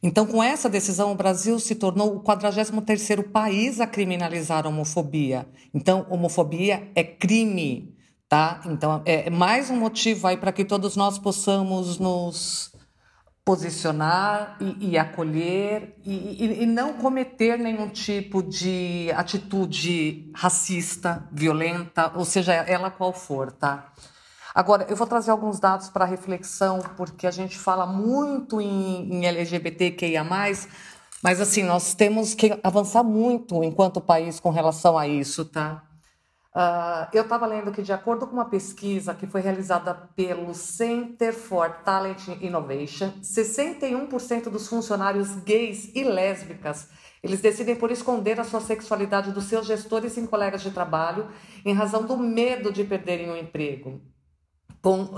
Então, 0.01 0.25
com 0.25 0.43
essa 0.43 0.69
decisão, 0.69 1.11
o 1.11 1.15
Brasil 1.15 1.59
se 1.59 1.75
tornou 1.75 2.15
o 2.15 2.23
43º 2.23 3.31
país 3.31 3.79
a 3.79 3.87
criminalizar 3.87 4.65
a 4.65 4.69
homofobia. 4.69 5.47
Então, 5.73 6.05
homofobia 6.09 6.89
é 6.95 7.03
crime, 7.03 7.95
tá? 8.29 8.61
Então, 8.65 9.01
é 9.05 9.29
mais 9.29 9.69
um 9.69 9.75
motivo 9.75 10.27
aí 10.27 10.37
para 10.37 10.51
que 10.51 10.63
todos 10.63 10.95
nós 10.95 11.17
possamos 11.17 11.97
nos 11.97 12.71
posicionar 13.47 14.57
e, 14.59 14.89
e 14.89 14.97
acolher 14.97 15.95
e, 16.05 16.11
e, 16.11 16.63
e, 16.63 16.65
não 16.65 16.95
cometer 16.95 17.57
nenhum 17.57 17.87
tipo 17.87 18.43
de 18.43 19.09
atitude 19.15 20.29
racista, 20.35 21.25
violenta, 21.31 22.11
ou 22.13 22.25
seja, 22.25 22.51
ela 22.53 22.91
qual 22.91 23.13
for, 23.13 23.53
tá? 23.53 23.93
Agora, 24.57 24.87
eu 24.89 24.95
vou 24.95 25.05
trazer 25.05 25.29
alguns 25.29 25.59
dados 25.59 25.87
para 25.87 26.03
reflexão, 26.03 26.79
porque 26.97 27.27
a 27.27 27.31
gente 27.31 27.55
fala 27.55 27.85
muito 27.85 28.59
em, 28.59 29.13
em 29.13 29.25
LGBTQIA, 29.27 30.23
mas 30.23 30.67
assim, 31.39 31.61
nós 31.61 31.93
temos 31.93 32.33
que 32.33 32.59
avançar 32.63 33.03
muito 33.03 33.63
enquanto 33.63 34.01
país 34.01 34.39
com 34.39 34.49
relação 34.49 34.97
a 34.97 35.07
isso, 35.07 35.45
tá? 35.45 35.83
Uh, 36.55 37.05
eu 37.13 37.21
estava 37.21 37.45
lendo 37.45 37.71
que, 37.71 37.83
de 37.83 37.93
acordo 37.93 38.25
com 38.25 38.33
uma 38.33 38.49
pesquisa 38.49 39.13
que 39.13 39.27
foi 39.27 39.41
realizada 39.41 39.93
pelo 39.93 40.55
Center 40.55 41.35
for 41.35 41.69
Talent 41.85 42.27
Innovation, 42.41 43.13
61% 43.21 44.49
dos 44.49 44.67
funcionários 44.67 45.35
gays 45.35 45.91
e 45.93 46.03
lésbicas 46.03 46.89
eles 47.21 47.41
decidem 47.41 47.75
por 47.75 47.91
esconder 47.91 48.39
a 48.39 48.43
sua 48.43 48.61
sexualidade 48.61 49.31
dos 49.31 49.43
seus 49.45 49.67
gestores 49.67 50.17
e 50.17 50.27
colegas 50.27 50.61
de 50.61 50.71
trabalho 50.71 51.27
em 51.65 51.73
razão 51.73 52.05
do 52.05 52.17
medo 52.17 52.71
de 52.71 52.83
perderem 52.83 53.29
o 53.29 53.37
emprego. 53.37 54.01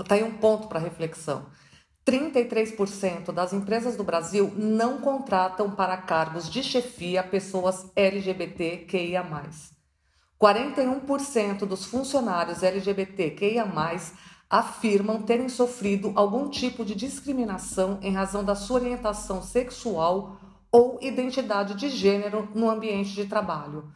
Está 0.00 0.16
aí 0.16 0.24
um 0.24 0.36
ponto 0.38 0.68
para 0.68 0.80
reflexão. 0.80 1.46
33% 2.04 3.30
das 3.30 3.52
empresas 3.52 3.96
do 3.96 4.02
Brasil 4.02 4.52
não 4.56 5.00
contratam 5.00 5.70
para 5.70 5.96
cargos 5.96 6.50
de 6.50 6.62
chefia 6.62 7.22
pessoas 7.22 7.90
LGBTQIA+. 7.94 9.24
41% 10.40 11.66
dos 11.66 11.84
funcionários 11.84 12.62
LGBTQIA+, 12.62 13.66
afirmam 14.48 15.22
terem 15.22 15.48
sofrido 15.48 16.12
algum 16.16 16.48
tipo 16.48 16.84
de 16.84 16.94
discriminação 16.94 17.98
em 18.02 18.12
razão 18.12 18.42
da 18.42 18.56
sua 18.56 18.80
orientação 18.80 19.42
sexual 19.42 20.40
ou 20.72 20.98
identidade 21.00 21.74
de 21.74 21.88
gênero 21.88 22.48
no 22.54 22.68
ambiente 22.68 23.10
de 23.10 23.26
trabalho. 23.26 23.92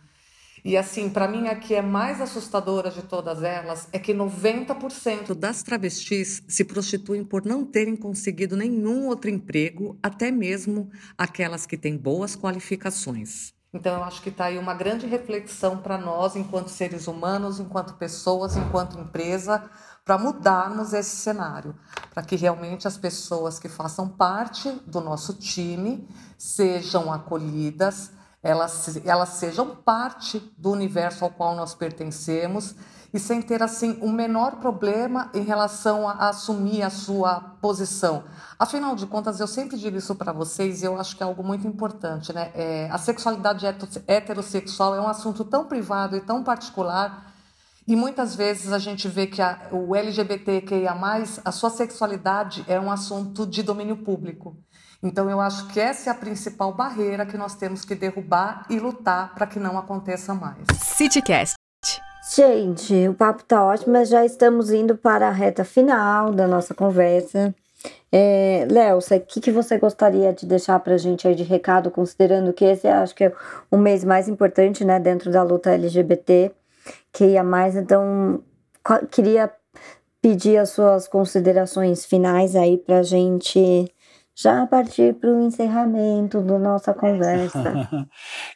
E 0.64 0.78
assim, 0.78 1.10
para 1.10 1.28
mim, 1.28 1.46
a 1.46 1.54
que 1.54 1.74
é 1.74 1.82
mais 1.82 2.22
assustadora 2.22 2.90
de 2.90 3.02
todas 3.02 3.42
elas 3.42 3.86
é 3.92 3.98
que 3.98 4.14
90% 4.14 5.34
das 5.34 5.62
travestis 5.62 6.42
se 6.48 6.64
prostituem 6.64 7.22
por 7.22 7.44
não 7.44 7.66
terem 7.66 7.94
conseguido 7.94 8.56
nenhum 8.56 9.06
outro 9.06 9.28
emprego, 9.28 9.98
até 10.02 10.30
mesmo 10.30 10.90
aquelas 11.18 11.66
que 11.66 11.76
têm 11.76 11.98
boas 11.98 12.34
qualificações. 12.34 13.52
Então, 13.74 13.96
eu 13.96 14.04
acho 14.04 14.22
que 14.22 14.30
está 14.30 14.46
aí 14.46 14.56
uma 14.56 14.72
grande 14.72 15.06
reflexão 15.06 15.76
para 15.76 15.98
nós, 15.98 16.34
enquanto 16.34 16.68
seres 16.68 17.08
humanos, 17.08 17.60
enquanto 17.60 17.94
pessoas, 17.94 18.56
enquanto 18.56 18.98
empresa, 18.98 19.68
para 20.02 20.16
mudarmos 20.16 20.94
esse 20.94 21.16
cenário, 21.16 21.74
para 22.14 22.22
que 22.22 22.36
realmente 22.36 22.88
as 22.88 22.96
pessoas 22.96 23.58
que 23.58 23.68
façam 23.68 24.08
parte 24.08 24.70
do 24.86 25.00
nosso 25.02 25.34
time 25.34 26.08
sejam 26.38 27.12
acolhidas, 27.12 28.12
elas, 28.44 29.00
elas 29.06 29.30
sejam 29.30 29.74
parte 29.74 30.38
do 30.58 30.70
universo 30.70 31.24
ao 31.24 31.30
qual 31.30 31.56
nós 31.56 31.74
pertencemos 31.74 32.76
e 33.12 33.18
sem 33.18 33.40
ter 33.40 33.62
assim 33.62 33.96
o 34.02 34.06
um 34.06 34.12
menor 34.12 34.56
problema 34.56 35.30
em 35.32 35.42
relação 35.42 36.06
a, 36.06 36.12
a, 36.12 36.28
assumir 36.28 36.82
a 36.82 36.90
sua 36.90 37.40
posição. 37.62 38.24
Afinal 38.58 38.94
de 38.94 39.06
contas, 39.06 39.40
eu 39.40 39.46
sempre 39.46 39.78
digo 39.78 39.96
isso 39.96 40.14
para 40.14 40.30
vocês 40.30 40.82
e 40.82 40.84
eu 40.84 41.00
acho 41.00 41.16
que 41.16 41.22
é 41.22 41.26
algo 41.26 41.42
muito 41.42 41.66
importante, 41.66 42.34
né? 42.34 42.50
É, 42.54 42.88
a 42.90 42.98
sexualidade 42.98 43.64
heterossexual 44.06 44.94
é 44.94 45.00
um 45.00 45.08
assunto 45.08 45.42
tão 45.44 45.64
privado 45.64 46.14
e 46.14 46.20
tão 46.20 46.44
particular 46.44 47.32
e 47.86 47.96
muitas 47.96 48.34
vezes 48.34 48.72
a 48.72 48.78
gente 48.78 49.08
vê 49.08 49.26
que 49.26 49.40
a, 49.40 49.68
o 49.72 49.96
LGBTQIA+, 49.96 50.94
a 51.44 51.52
sua 51.52 51.70
sexualidade 51.70 52.62
é 52.68 52.78
um 52.78 52.90
assunto 52.90 53.46
de 53.46 53.62
domínio 53.62 53.96
público. 53.96 54.54
Então 55.04 55.28
eu 55.28 55.38
acho 55.38 55.68
que 55.68 55.78
essa 55.78 56.08
é 56.08 56.12
a 56.12 56.16
principal 56.16 56.72
barreira 56.72 57.26
que 57.26 57.36
nós 57.36 57.54
temos 57.54 57.84
que 57.84 57.94
derrubar 57.94 58.64
e 58.70 58.80
lutar 58.80 59.34
para 59.34 59.46
que 59.46 59.60
não 59.60 59.76
aconteça 59.76 60.34
mais. 60.34 60.56
CityCast 60.80 61.54
Gente, 62.34 63.06
o 63.06 63.12
papo 63.12 63.44
tá 63.44 63.62
ótimo, 63.62 63.92
mas 63.92 64.08
já 64.08 64.24
estamos 64.24 64.72
indo 64.72 64.96
para 64.96 65.28
a 65.28 65.30
reta 65.30 65.62
final 65.62 66.32
da 66.32 66.48
nossa 66.48 66.72
conversa. 66.72 67.54
É, 68.10 68.66
Léo, 68.70 68.96
o 68.98 69.20
que, 69.20 69.42
que 69.42 69.50
você 69.50 69.76
gostaria 69.76 70.32
de 70.32 70.46
deixar 70.46 70.80
para 70.80 70.94
a 70.94 70.98
gente 70.98 71.28
aí 71.28 71.34
de 71.34 71.42
recado, 71.42 71.90
considerando 71.90 72.50
que 72.54 72.64
esse 72.64 72.88
acho 72.88 73.14
que 73.14 73.24
é 73.24 73.32
o 73.70 73.76
mês 73.76 74.04
mais 74.04 74.26
importante, 74.26 74.86
né, 74.86 74.98
dentro 74.98 75.30
da 75.30 75.42
luta 75.42 75.72
LGBT, 75.72 76.50
que 77.12 77.26
ia 77.26 77.44
mais, 77.44 77.76
então 77.76 78.42
queria 79.10 79.52
pedir 80.22 80.56
as 80.56 80.70
suas 80.70 81.06
considerações 81.06 82.06
finais 82.06 82.56
aí 82.56 82.78
para 82.78 83.00
a 83.00 83.02
gente 83.02 83.92
já 84.36 84.66
partir 84.66 85.14
para 85.14 85.30
o 85.30 85.40
encerramento 85.40 86.42
da 86.42 86.58
nossa 86.58 86.92
conversa. 86.92 87.62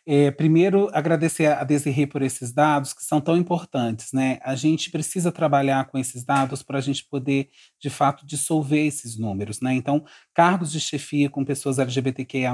é, 0.04 0.30
primeiro, 0.30 0.90
agradecer 0.92 1.46
a 1.46 1.62
Desirê 1.62 2.06
por 2.06 2.20
esses 2.22 2.52
dados 2.52 2.92
que 2.92 3.04
são 3.04 3.20
tão 3.20 3.36
importantes. 3.36 4.12
Né? 4.12 4.40
A 4.42 4.56
gente 4.56 4.90
precisa 4.90 5.30
trabalhar 5.30 5.86
com 5.86 5.96
esses 5.96 6.24
dados 6.24 6.62
para 6.62 6.78
a 6.78 6.80
gente 6.80 7.06
poder, 7.08 7.48
de 7.80 7.90
fato, 7.90 8.26
dissolver 8.26 8.86
esses 8.86 9.16
números. 9.16 9.60
Né? 9.60 9.74
Então, 9.74 10.04
cargos 10.34 10.72
de 10.72 10.80
chefia 10.80 11.30
com 11.30 11.44
pessoas 11.44 11.78
LGBTQIA, 11.78 12.52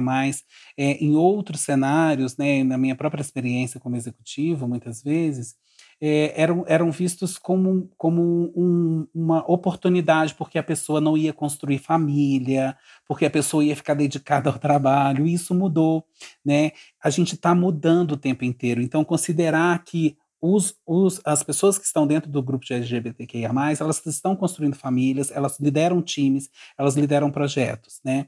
é, 0.77 0.93
em 1.05 1.17
outros 1.17 1.63
cenários, 1.63 2.37
né, 2.37 2.63
na 2.63 2.77
minha 2.77 2.95
própria 2.95 3.23
experiência 3.23 3.81
como 3.81 3.97
executivo, 3.97 4.69
muitas 4.69 5.03
vezes, 5.03 5.55
é, 6.01 6.41
eram, 6.41 6.65
eram 6.67 6.91
vistos 6.91 7.39
como, 7.39 7.91
como 7.97 8.53
um, 8.57 9.07
uma 9.15 9.45
oportunidade, 9.51 10.35
porque 10.35 10.59
a 10.59 10.63
pessoa 10.63 11.01
não 11.01 11.17
ia 11.17 11.33
construir 11.33 11.79
família, 11.79 12.77
porque 13.07 13.25
a 13.27 13.31
pessoa 13.31 13.65
ia 13.65 13.77
ficar 13.77 13.95
dedicada 13.95 14.51
ao 14.51 14.59
trabalho. 14.59 15.27
E 15.27 15.35
isso 15.35 15.55
mudou, 15.55 16.05
né? 16.45 16.73
A 17.03 17.11
gente 17.11 17.35
está 17.35 17.55
mudando 17.55 18.13
o 18.13 18.17
tempo 18.17 18.45
inteiro. 18.45 18.81
Então, 18.81 19.05
considerar 19.05 19.83
que 19.85 20.17
os, 20.47 20.75
os, 20.87 21.23
as 21.25 21.43
pessoas 21.43 21.79
que 21.79 21.87
estão 21.87 22.07
dentro 22.07 22.31
do 22.31 22.43
grupo 22.43 22.67
de 22.67 22.75
LGBTQIA+, 22.75 23.51
elas 23.81 24.05
estão 24.05 24.37
construindo 24.37 24.77
famílias, 24.77 25.31
elas 25.31 25.59
lideram 25.59 26.03
times, 26.03 26.51
elas 26.77 26.97
lideram 26.97 27.31
projetos, 27.31 27.99
né? 28.05 28.27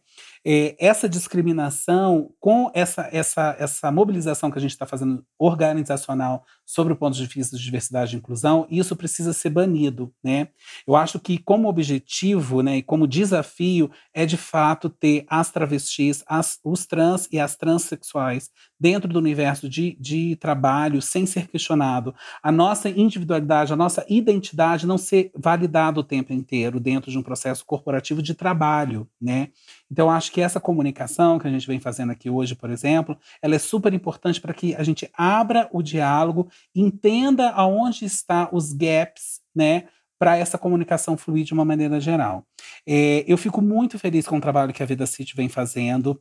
É, 0.48 0.76
essa 0.78 1.08
discriminação, 1.08 2.30
com 2.38 2.70
essa, 2.72 3.08
essa, 3.10 3.56
essa 3.58 3.90
mobilização 3.90 4.48
que 4.48 4.56
a 4.58 4.60
gente 4.60 4.70
está 4.70 4.86
fazendo 4.86 5.26
organizacional 5.36 6.44
sobre 6.64 6.92
o 6.92 6.96
ponto 6.96 7.16
de 7.16 7.26
vista 7.26 7.56
de 7.56 7.64
diversidade 7.64 8.14
e 8.14 8.18
inclusão, 8.18 8.64
isso 8.70 8.94
precisa 8.94 9.32
ser 9.32 9.50
banido. 9.50 10.14
Né? 10.22 10.46
Eu 10.86 10.94
acho 10.94 11.18
que, 11.18 11.36
como 11.36 11.68
objetivo 11.68 12.62
né, 12.62 12.76
e 12.76 12.82
como 12.82 13.08
desafio, 13.08 13.90
é 14.14 14.24
de 14.24 14.36
fato 14.36 14.88
ter 14.88 15.26
as 15.28 15.50
travestis, 15.50 16.22
as, 16.28 16.60
os 16.62 16.86
trans 16.86 17.28
e 17.32 17.40
as 17.40 17.56
transexuais 17.56 18.48
dentro 18.78 19.12
do 19.12 19.18
universo 19.18 19.68
de, 19.68 19.96
de 19.98 20.36
trabalho 20.36 21.02
sem 21.02 21.26
ser 21.26 21.48
questionado. 21.48 22.14
A 22.40 22.52
nossa 22.52 22.88
individualidade, 22.88 23.72
a 23.72 23.76
nossa 23.76 24.06
identidade 24.08 24.86
não 24.86 24.98
ser 24.98 25.32
validada 25.34 25.98
o 25.98 26.04
tempo 26.04 26.32
inteiro 26.32 26.78
dentro 26.78 27.10
de 27.10 27.18
um 27.18 27.22
processo 27.22 27.64
corporativo 27.64 28.22
de 28.22 28.34
trabalho. 28.34 29.08
Né? 29.20 29.48
Então, 29.90 30.10
acho 30.10 30.32
que 30.32 30.40
essa 30.40 30.60
comunicação 30.60 31.38
que 31.38 31.46
a 31.46 31.50
gente 31.50 31.66
vem 31.66 31.78
fazendo 31.78 32.12
aqui 32.12 32.28
hoje, 32.28 32.54
por 32.54 32.70
exemplo, 32.70 33.16
ela 33.40 33.54
é 33.54 33.58
super 33.58 33.92
importante 33.94 34.40
para 34.40 34.52
que 34.52 34.74
a 34.74 34.82
gente 34.82 35.08
abra 35.14 35.68
o 35.72 35.82
diálogo, 35.82 36.48
entenda 36.74 37.50
aonde 37.50 38.04
estão 38.04 38.48
os 38.52 38.72
gaps, 38.72 39.40
né, 39.54 39.84
para 40.18 40.36
essa 40.36 40.58
comunicação 40.58 41.16
fluir 41.16 41.44
de 41.44 41.52
uma 41.52 41.64
maneira 41.64 42.00
geral. 42.00 42.44
É, 42.86 43.24
eu 43.28 43.36
fico 43.36 43.60
muito 43.60 43.98
feliz 43.98 44.26
com 44.26 44.38
o 44.38 44.40
trabalho 44.40 44.72
que 44.72 44.82
a 44.82 44.86
Vida 44.86 45.06
City 45.06 45.36
vem 45.36 45.48
fazendo 45.48 46.20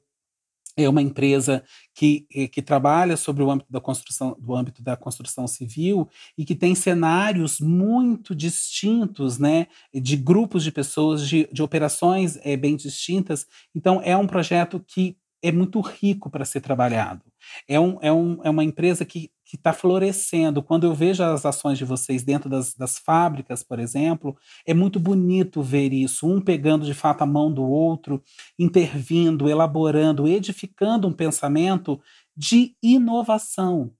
é 0.77 0.89
uma 0.89 1.01
empresa 1.01 1.63
que, 1.93 2.25
eh, 2.33 2.47
que 2.47 2.61
trabalha 2.61 3.15
sobre 3.15 3.43
o 3.43 3.49
âmbito 3.49 3.71
da 3.71 3.79
construção 3.79 4.35
do 4.39 4.55
âmbito 4.55 4.83
da 4.83 4.97
construção 4.97 5.47
civil 5.47 6.09
e 6.37 6.43
que 6.43 6.55
tem 6.55 6.75
cenários 6.75 7.59
muito 7.59 8.35
distintos, 8.35 9.39
né, 9.39 9.67
de 9.93 10.17
grupos 10.17 10.63
de 10.63 10.71
pessoas, 10.71 11.27
de, 11.27 11.47
de 11.51 11.63
operações 11.63 12.37
é, 12.43 12.57
bem 12.57 12.75
distintas. 12.75 13.45
Então 13.73 14.01
é 14.03 14.15
um 14.17 14.27
projeto 14.27 14.83
que 14.85 15.17
é 15.41 15.51
muito 15.51 15.79
rico 15.79 16.29
para 16.29 16.43
ser 16.43 16.61
trabalhado. 16.61 17.21
É, 17.67 17.79
um, 17.79 17.97
é, 18.01 18.11
um, 18.11 18.39
é 18.43 18.49
uma 18.49 18.63
empresa 18.63 19.05
que 19.05 19.29
está 19.53 19.71
florescendo. 19.71 20.63
Quando 20.63 20.85
eu 20.85 20.93
vejo 20.93 21.23
as 21.23 21.45
ações 21.45 21.77
de 21.77 21.85
vocês 21.85 22.23
dentro 22.23 22.49
das, 22.49 22.73
das 22.73 22.97
fábricas, 22.97 23.61
por 23.63 23.79
exemplo, 23.79 24.35
é 24.65 24.73
muito 24.73 24.99
bonito 24.99 25.61
ver 25.61 25.93
isso, 25.93 26.27
um 26.27 26.41
pegando 26.41 26.85
de 26.85 26.93
fato 26.93 27.21
a 27.21 27.25
mão 27.25 27.53
do 27.53 27.63
outro, 27.63 28.23
intervindo, 28.57 29.49
elaborando, 29.49 30.27
edificando 30.27 31.07
um 31.07 31.13
pensamento 31.13 32.01
de 32.35 32.75
inovação. 32.81 33.91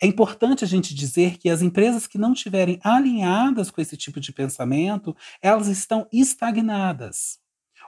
É 0.00 0.06
importante 0.06 0.64
a 0.64 0.66
gente 0.66 0.94
dizer 0.94 1.38
que 1.38 1.48
as 1.48 1.62
empresas 1.62 2.06
que 2.06 2.18
não 2.18 2.32
estiverem 2.32 2.78
alinhadas 2.82 3.70
com 3.70 3.80
esse 3.80 3.96
tipo 3.96 4.20
de 4.20 4.32
pensamento, 4.32 5.16
elas 5.42 5.68
estão 5.68 6.06
estagnadas. 6.12 7.38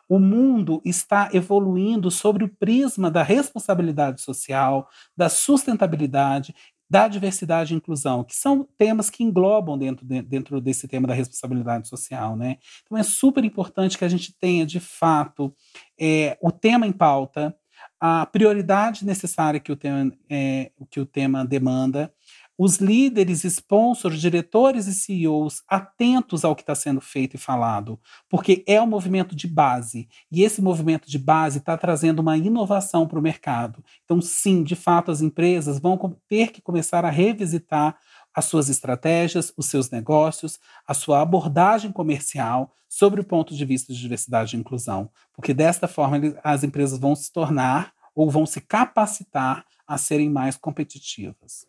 O 0.08 0.20
mundo 0.20 0.80
está 0.84 1.30
evoluindo 1.32 2.12
sobre 2.12 2.44
o 2.44 2.48
prisma 2.48 3.10
da 3.10 3.24
responsabilidade 3.24 4.20
social, 4.20 4.88
da 5.16 5.28
sustentabilidade, 5.28 6.54
da 6.88 7.08
diversidade 7.08 7.74
e 7.74 7.76
inclusão, 7.76 8.22
que 8.22 8.34
são 8.34 8.66
temas 8.78 9.10
que 9.10 9.24
englobam 9.24 9.76
dentro, 9.76 10.06
dentro 10.06 10.60
desse 10.60 10.86
tema 10.86 11.08
da 11.08 11.14
responsabilidade 11.14 11.88
social. 11.88 12.36
Né? 12.36 12.56
Então 12.84 12.96
é 12.96 13.02
super 13.02 13.44
importante 13.44 13.98
que 13.98 14.04
a 14.04 14.08
gente 14.08 14.32
tenha, 14.38 14.64
de 14.64 14.78
fato, 14.80 15.54
é, 15.98 16.38
o 16.40 16.52
tema 16.52 16.86
em 16.86 16.92
pauta, 16.92 17.54
a 18.00 18.26
prioridade 18.26 19.04
necessária 19.04 19.60
que 19.60 19.72
o 19.72 19.76
tema, 19.76 20.12
é, 20.30 20.70
que 20.90 21.00
o 21.00 21.06
tema 21.06 21.44
demanda, 21.44 22.12
os 22.58 22.76
líderes, 22.76 23.44
sponsors, 23.44 24.20
diretores 24.20 24.86
e 24.86 24.94
CEOs 24.94 25.62
atentos 25.68 26.44
ao 26.44 26.56
que 26.56 26.62
está 26.62 26.74
sendo 26.74 27.00
feito 27.00 27.34
e 27.34 27.38
falado, 27.38 28.00
porque 28.28 28.64
é 28.66 28.80
um 28.80 28.86
movimento 28.86 29.36
de 29.36 29.46
base 29.46 30.08
e 30.30 30.42
esse 30.42 30.62
movimento 30.62 31.10
de 31.10 31.18
base 31.18 31.58
está 31.58 31.76
trazendo 31.76 32.20
uma 32.20 32.36
inovação 32.36 33.06
para 33.06 33.18
o 33.18 33.22
mercado. 33.22 33.84
Então, 34.04 34.20
sim, 34.20 34.62
de 34.62 34.74
fato, 34.74 35.10
as 35.10 35.20
empresas 35.20 35.78
vão 35.78 36.16
ter 36.28 36.50
que 36.50 36.62
começar 36.62 37.04
a 37.04 37.10
revisitar 37.10 37.98
as 38.34 38.44
suas 38.46 38.68
estratégias, 38.68 39.52
os 39.56 39.66
seus 39.66 39.90
negócios, 39.90 40.58
a 40.86 40.94
sua 40.94 41.22
abordagem 41.22 41.90
comercial 41.90 42.72
sobre 42.88 43.20
o 43.20 43.24
ponto 43.24 43.54
de 43.54 43.64
vista 43.64 43.92
de 43.92 43.98
diversidade 43.98 44.56
e 44.56 44.60
inclusão, 44.60 45.10
porque 45.34 45.52
desta 45.52 45.88
forma 45.88 46.18
as 46.42 46.62
empresas 46.62 46.98
vão 46.98 47.14
se 47.14 47.32
tornar 47.32 47.92
ou 48.14 48.30
vão 48.30 48.46
se 48.46 48.60
capacitar 48.60 49.64
a 49.86 49.98
serem 49.98 50.30
mais 50.30 50.56
competitivas. 50.56 51.66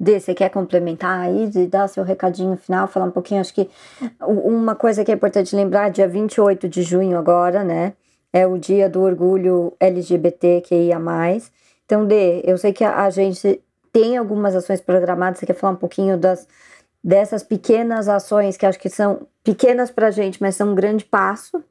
Dê, 0.00 0.20
você 0.20 0.32
quer 0.32 0.48
complementar 0.50 1.18
aí, 1.20 1.48
de 1.48 1.66
dar 1.66 1.88
seu 1.88 2.04
recadinho 2.04 2.56
final, 2.56 2.86
falar 2.86 3.06
um 3.06 3.10
pouquinho? 3.10 3.40
Acho 3.40 3.52
que 3.52 3.68
uma 4.20 4.76
coisa 4.76 5.04
que 5.04 5.10
é 5.10 5.14
importante 5.14 5.56
lembrar, 5.56 5.90
dia 5.90 6.06
28 6.06 6.68
de 6.68 6.82
junho 6.82 7.18
agora, 7.18 7.64
né? 7.64 7.94
É 8.32 8.46
o 8.46 8.56
dia 8.56 8.88
do 8.88 9.02
orgulho 9.02 9.74
LGBTQIA+. 9.80 11.00
Então, 11.84 12.06
Dê, 12.06 12.42
eu 12.44 12.56
sei 12.56 12.72
que 12.72 12.84
a 12.84 13.10
gente 13.10 13.60
tem 13.92 14.16
algumas 14.16 14.54
ações 14.54 14.80
programadas, 14.80 15.40
você 15.40 15.46
quer 15.46 15.54
falar 15.54 15.72
um 15.72 15.76
pouquinho 15.76 16.16
das, 16.16 16.46
dessas 17.02 17.42
pequenas 17.42 18.08
ações 18.08 18.56
que 18.56 18.66
acho 18.66 18.78
que 18.78 18.90
são 18.90 19.26
pequenas 19.42 19.90
para 19.90 20.08
a 20.08 20.10
gente, 20.12 20.40
mas 20.40 20.54
são 20.54 20.70
um 20.70 20.74
grande 20.74 21.04
passo 21.04 21.64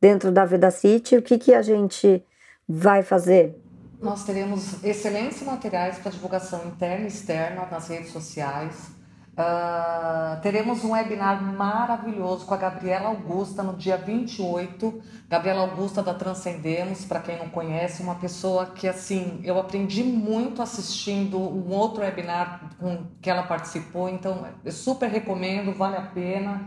dentro 0.00 0.30
da 0.30 0.44
Vida 0.44 0.70
City. 0.70 1.16
O 1.16 1.22
que, 1.22 1.38
que 1.38 1.54
a 1.54 1.62
gente 1.62 2.22
vai 2.68 3.02
fazer? 3.02 3.63
Nós 4.04 4.22
teremos 4.22 4.84
excelentes 4.84 5.42
materiais 5.42 5.98
para 5.98 6.10
divulgação 6.10 6.66
interna 6.66 7.04
e 7.04 7.08
externa 7.08 7.66
nas 7.70 7.88
redes 7.88 8.12
sociais. 8.12 8.90
Uh, 9.32 10.38
teremos 10.42 10.84
um 10.84 10.90
webinar 10.90 11.42
maravilhoso 11.42 12.44
com 12.44 12.52
a 12.52 12.58
Gabriela 12.58 13.08
Augusta 13.08 13.62
no 13.62 13.72
dia 13.72 13.96
28. 13.96 15.02
Gabriela 15.26 15.62
Augusta 15.62 16.02
da 16.02 16.12
Transcendemos, 16.12 17.06
para 17.06 17.20
quem 17.20 17.38
não 17.38 17.48
conhece, 17.48 18.02
uma 18.02 18.16
pessoa 18.16 18.66
que 18.66 18.86
assim 18.86 19.40
eu 19.42 19.58
aprendi 19.58 20.04
muito 20.04 20.60
assistindo 20.60 21.38
um 21.38 21.70
outro 21.70 22.02
webinar 22.02 22.72
com 22.78 23.06
que 23.22 23.30
ela 23.30 23.44
participou, 23.44 24.10
então 24.10 24.46
eu 24.62 24.70
super 24.70 25.08
recomendo, 25.08 25.72
vale 25.72 25.96
a 25.96 26.02
pena. 26.02 26.60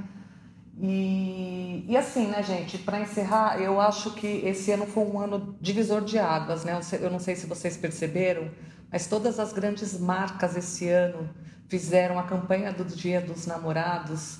E, 0.80 1.86
e 1.88 1.98
assim, 1.98 2.28
né, 2.28 2.44
gente, 2.44 2.78
para 2.78 3.00
encerrar, 3.00 3.60
eu 3.60 3.82
acho 3.82 4.12
que 4.12 4.28
esse 4.28 4.72
ano 4.72 4.86
foi 4.86 5.04
um 5.04 5.20
ano 5.20 5.56
divisor 5.60 6.02
de 6.02 6.20
águas, 6.20 6.64
né? 6.64 6.80
Eu 7.02 7.10
não 7.10 7.20
sei 7.20 7.36
se 7.36 7.48
vocês 7.48 7.76
perceberam, 7.76 8.52
mas 8.92 9.08
todas 9.08 9.40
as 9.40 9.52
grandes 9.52 10.00
marcas 10.00 10.56
esse 10.56 10.88
ano 10.88 11.30
fizeram 11.68 12.20
a 12.20 12.24
campanha 12.24 12.72
do 12.72 12.86
Dia 12.86 13.20
dos 13.20 13.48
Namorados 13.48 14.40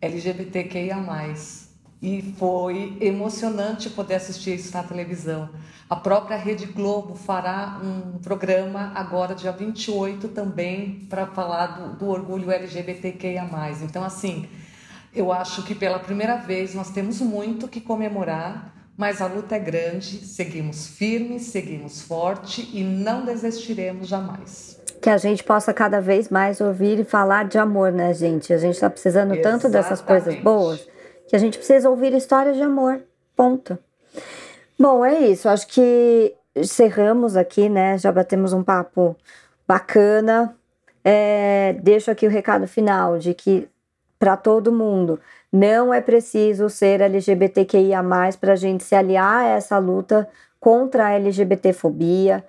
LGBTQIA. 0.00 0.96
E 2.00 2.34
foi 2.38 2.98
emocionante 3.00 3.88
poder 3.88 4.16
assistir 4.16 4.54
isso 4.56 4.74
na 4.74 4.82
televisão. 4.82 5.48
A 5.88 5.96
própria 5.96 6.36
Rede 6.36 6.66
Globo 6.66 7.14
fará 7.14 7.80
um 7.82 8.18
programa 8.18 8.92
agora, 8.94 9.34
dia 9.34 9.52
28, 9.52 10.28
também, 10.28 11.06
para 11.08 11.26
falar 11.26 11.66
do, 11.66 11.96
do 11.96 12.08
orgulho 12.08 12.50
LGBTQIA. 12.50 13.48
Então, 13.82 14.04
assim, 14.04 14.46
eu 15.14 15.32
acho 15.32 15.64
que 15.64 15.74
pela 15.74 15.98
primeira 15.98 16.36
vez 16.36 16.74
nós 16.74 16.90
temos 16.90 17.20
muito 17.20 17.68
que 17.68 17.80
comemorar, 17.80 18.74
mas 18.96 19.20
a 19.20 19.26
luta 19.26 19.56
é 19.56 19.58
grande, 19.58 20.24
seguimos 20.24 20.86
firmes, 20.86 21.42
seguimos 21.42 22.02
forte 22.02 22.68
e 22.72 22.82
não 22.82 23.24
desistiremos 23.24 24.08
jamais. 24.08 24.80
Que 25.00 25.10
a 25.10 25.18
gente 25.18 25.44
possa 25.44 25.72
cada 25.74 26.00
vez 26.00 26.28
mais 26.28 26.60
ouvir 26.60 26.98
e 26.98 27.04
falar 27.04 27.44
de 27.46 27.58
amor, 27.58 27.92
né, 27.92 28.14
gente? 28.14 28.52
A 28.52 28.58
gente 28.58 28.74
está 28.74 28.88
precisando 28.88 29.34
Exatamente. 29.34 29.62
tanto 29.62 29.72
dessas 29.72 30.00
coisas 30.00 30.34
boas 30.36 30.86
que 31.28 31.36
a 31.36 31.38
gente 31.38 31.58
precisa 31.58 31.90
ouvir 31.90 32.14
histórias 32.14 32.56
de 32.56 32.62
amor. 32.62 33.02
Ponto. 33.36 33.78
Bom, 34.78 35.04
é 35.04 35.18
isso. 35.18 35.48
Acho 35.48 35.66
que 35.66 36.34
encerramos 36.54 37.36
aqui, 37.36 37.68
né? 37.68 37.98
Já 37.98 38.12
batemos 38.12 38.52
um 38.52 38.62
papo 38.62 39.16
bacana. 39.66 40.56
É, 41.02 41.76
deixo 41.82 42.10
aqui 42.10 42.26
o 42.26 42.30
recado 42.30 42.66
final 42.66 43.18
de 43.18 43.34
que 43.34 43.68
para 44.18 44.36
todo 44.36 44.72
mundo. 44.72 45.20
Não 45.52 45.92
é 45.92 46.00
preciso 46.00 46.68
ser 46.68 47.00
LGBTQIA 47.00 48.02
para 48.40 48.52
a 48.52 48.56
gente 48.56 48.84
se 48.84 48.94
aliar 48.94 49.44
a 49.44 49.48
essa 49.48 49.78
luta 49.78 50.28
contra 50.58 51.06
a 51.06 51.12
LGBTfobia. 51.12 52.44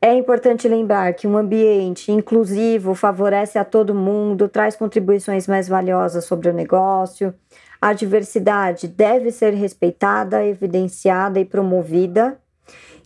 É 0.00 0.14
importante 0.14 0.68
lembrar 0.68 1.14
que 1.14 1.26
um 1.26 1.36
ambiente 1.36 2.12
inclusivo 2.12 2.94
favorece 2.94 3.58
a 3.58 3.64
todo 3.64 3.94
mundo, 3.94 4.48
traz 4.48 4.76
contribuições 4.76 5.48
mais 5.48 5.66
valiosas 5.66 6.24
sobre 6.24 6.50
o 6.50 6.52
negócio. 6.52 7.34
A 7.80 7.92
diversidade 7.92 8.86
deve 8.86 9.30
ser 9.30 9.54
respeitada, 9.54 10.44
evidenciada 10.44 11.40
e 11.40 11.44
promovida 11.44 12.38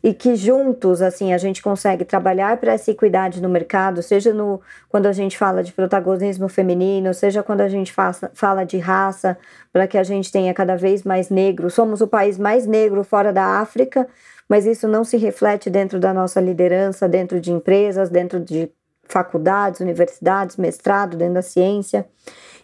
e 0.02 0.14
que 0.14 0.36
juntos 0.36 1.02
assim 1.02 1.32
a 1.32 1.38
gente 1.38 1.62
consegue 1.62 2.04
trabalhar 2.04 2.56
para 2.58 2.72
essa 2.72 2.90
equidade 2.90 3.42
no 3.42 3.48
mercado, 3.48 4.02
seja 4.02 4.32
no 4.32 4.60
quando 4.88 5.06
a 5.06 5.12
gente 5.12 5.36
fala 5.36 5.62
de 5.62 5.72
protagonismo 5.72 6.48
feminino, 6.48 7.12
seja 7.12 7.42
quando 7.42 7.62
a 7.62 7.68
gente 7.68 7.92
faça, 7.92 8.30
fala 8.34 8.64
de 8.64 8.78
raça, 8.78 9.36
para 9.72 9.86
que 9.86 9.98
a 9.98 10.04
gente 10.04 10.30
tenha 10.30 10.54
cada 10.54 10.76
vez 10.76 11.02
mais 11.02 11.30
negros. 11.30 11.74
Somos 11.74 12.00
o 12.00 12.06
país 12.06 12.38
mais 12.38 12.66
negro 12.66 13.02
fora 13.02 13.32
da 13.32 13.60
África, 13.60 14.06
mas 14.48 14.66
isso 14.66 14.86
não 14.86 15.04
se 15.04 15.16
reflete 15.16 15.68
dentro 15.68 15.98
da 15.98 16.14
nossa 16.14 16.40
liderança, 16.40 17.08
dentro 17.08 17.40
de 17.40 17.52
empresas, 17.52 18.08
dentro 18.08 18.40
de 18.40 18.70
faculdades, 19.04 19.80
universidades, 19.80 20.56
mestrado, 20.56 21.16
dentro 21.16 21.34
da 21.34 21.42
ciência. 21.42 22.06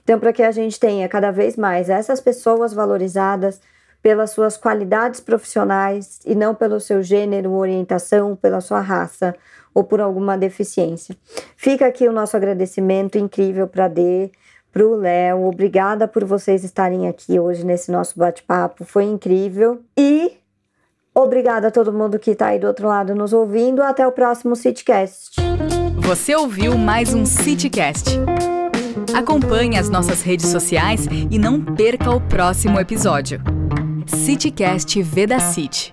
Então, 0.03 0.21
para 0.21 0.33
que 0.33 0.43
a 0.43 0.51
gente 0.51 0.79
tenha 0.79 1.09
cada 1.09 1.31
vez 1.31 1.57
mais 1.57 1.89
essas 1.89 2.21
pessoas 2.21 2.75
valorizadas, 2.75 3.61
pelas 4.05 4.33
suas 4.33 4.59
qualidades 4.59 5.19
profissionais 5.19 6.21
e 6.27 6.35
não 6.35 6.55
pelo 6.55 6.79
seu 6.79 7.03
gênero, 7.03 7.55
orientação, 7.55 8.37
pela 8.37 8.61
sua 8.61 8.81
raça 8.81 9.35
ou 9.73 9.83
por 9.83 9.99
alguma 9.99 10.37
deficiência. 10.37 11.17
Fica 11.57 11.87
aqui 11.87 12.07
o 12.07 12.13
nosso 12.13 12.37
agradecimento 12.37 13.17
incrível 13.17 13.67
para 13.67 13.89
Dê, 13.89 14.31
para 14.71 14.87
o 14.87 14.95
Léo. 14.95 15.47
Obrigada 15.47 16.07
por 16.07 16.23
vocês 16.23 16.63
estarem 16.65 17.09
aqui 17.09 17.41
hoje 17.41 17.65
nesse 17.65 17.91
nosso 17.91 18.19
bate-papo, 18.19 18.85
foi 18.85 19.05
incrível. 19.05 19.81
E 19.97 20.33
obrigada 21.15 21.69
a 21.69 21.71
todo 21.71 21.91
mundo 21.91 22.19
que 22.19 22.33
está 22.33 22.49
aí 22.49 22.59
do 22.59 22.67
outro 22.67 22.87
lado 22.87 23.15
nos 23.15 23.33
ouvindo. 23.33 23.83
Até 23.83 24.07
o 24.07 24.13
próximo 24.13 24.55
CityCast. 24.55 25.41
Você 26.01 26.37
ouviu 26.37 26.77
mais 26.77 27.15
um 27.15 27.25
CityCast. 27.25 28.19
Acompanhe 29.15 29.79
as 29.79 29.89
nossas 29.89 30.21
redes 30.21 30.49
sociais 30.49 31.07
e 31.31 31.39
não 31.39 31.65
perca 31.65 32.11
o 32.11 32.21
próximo 32.21 32.79
episódio. 32.79 33.41
CityCast 34.07 35.03
Veda 35.03 35.41
City. 35.41 35.93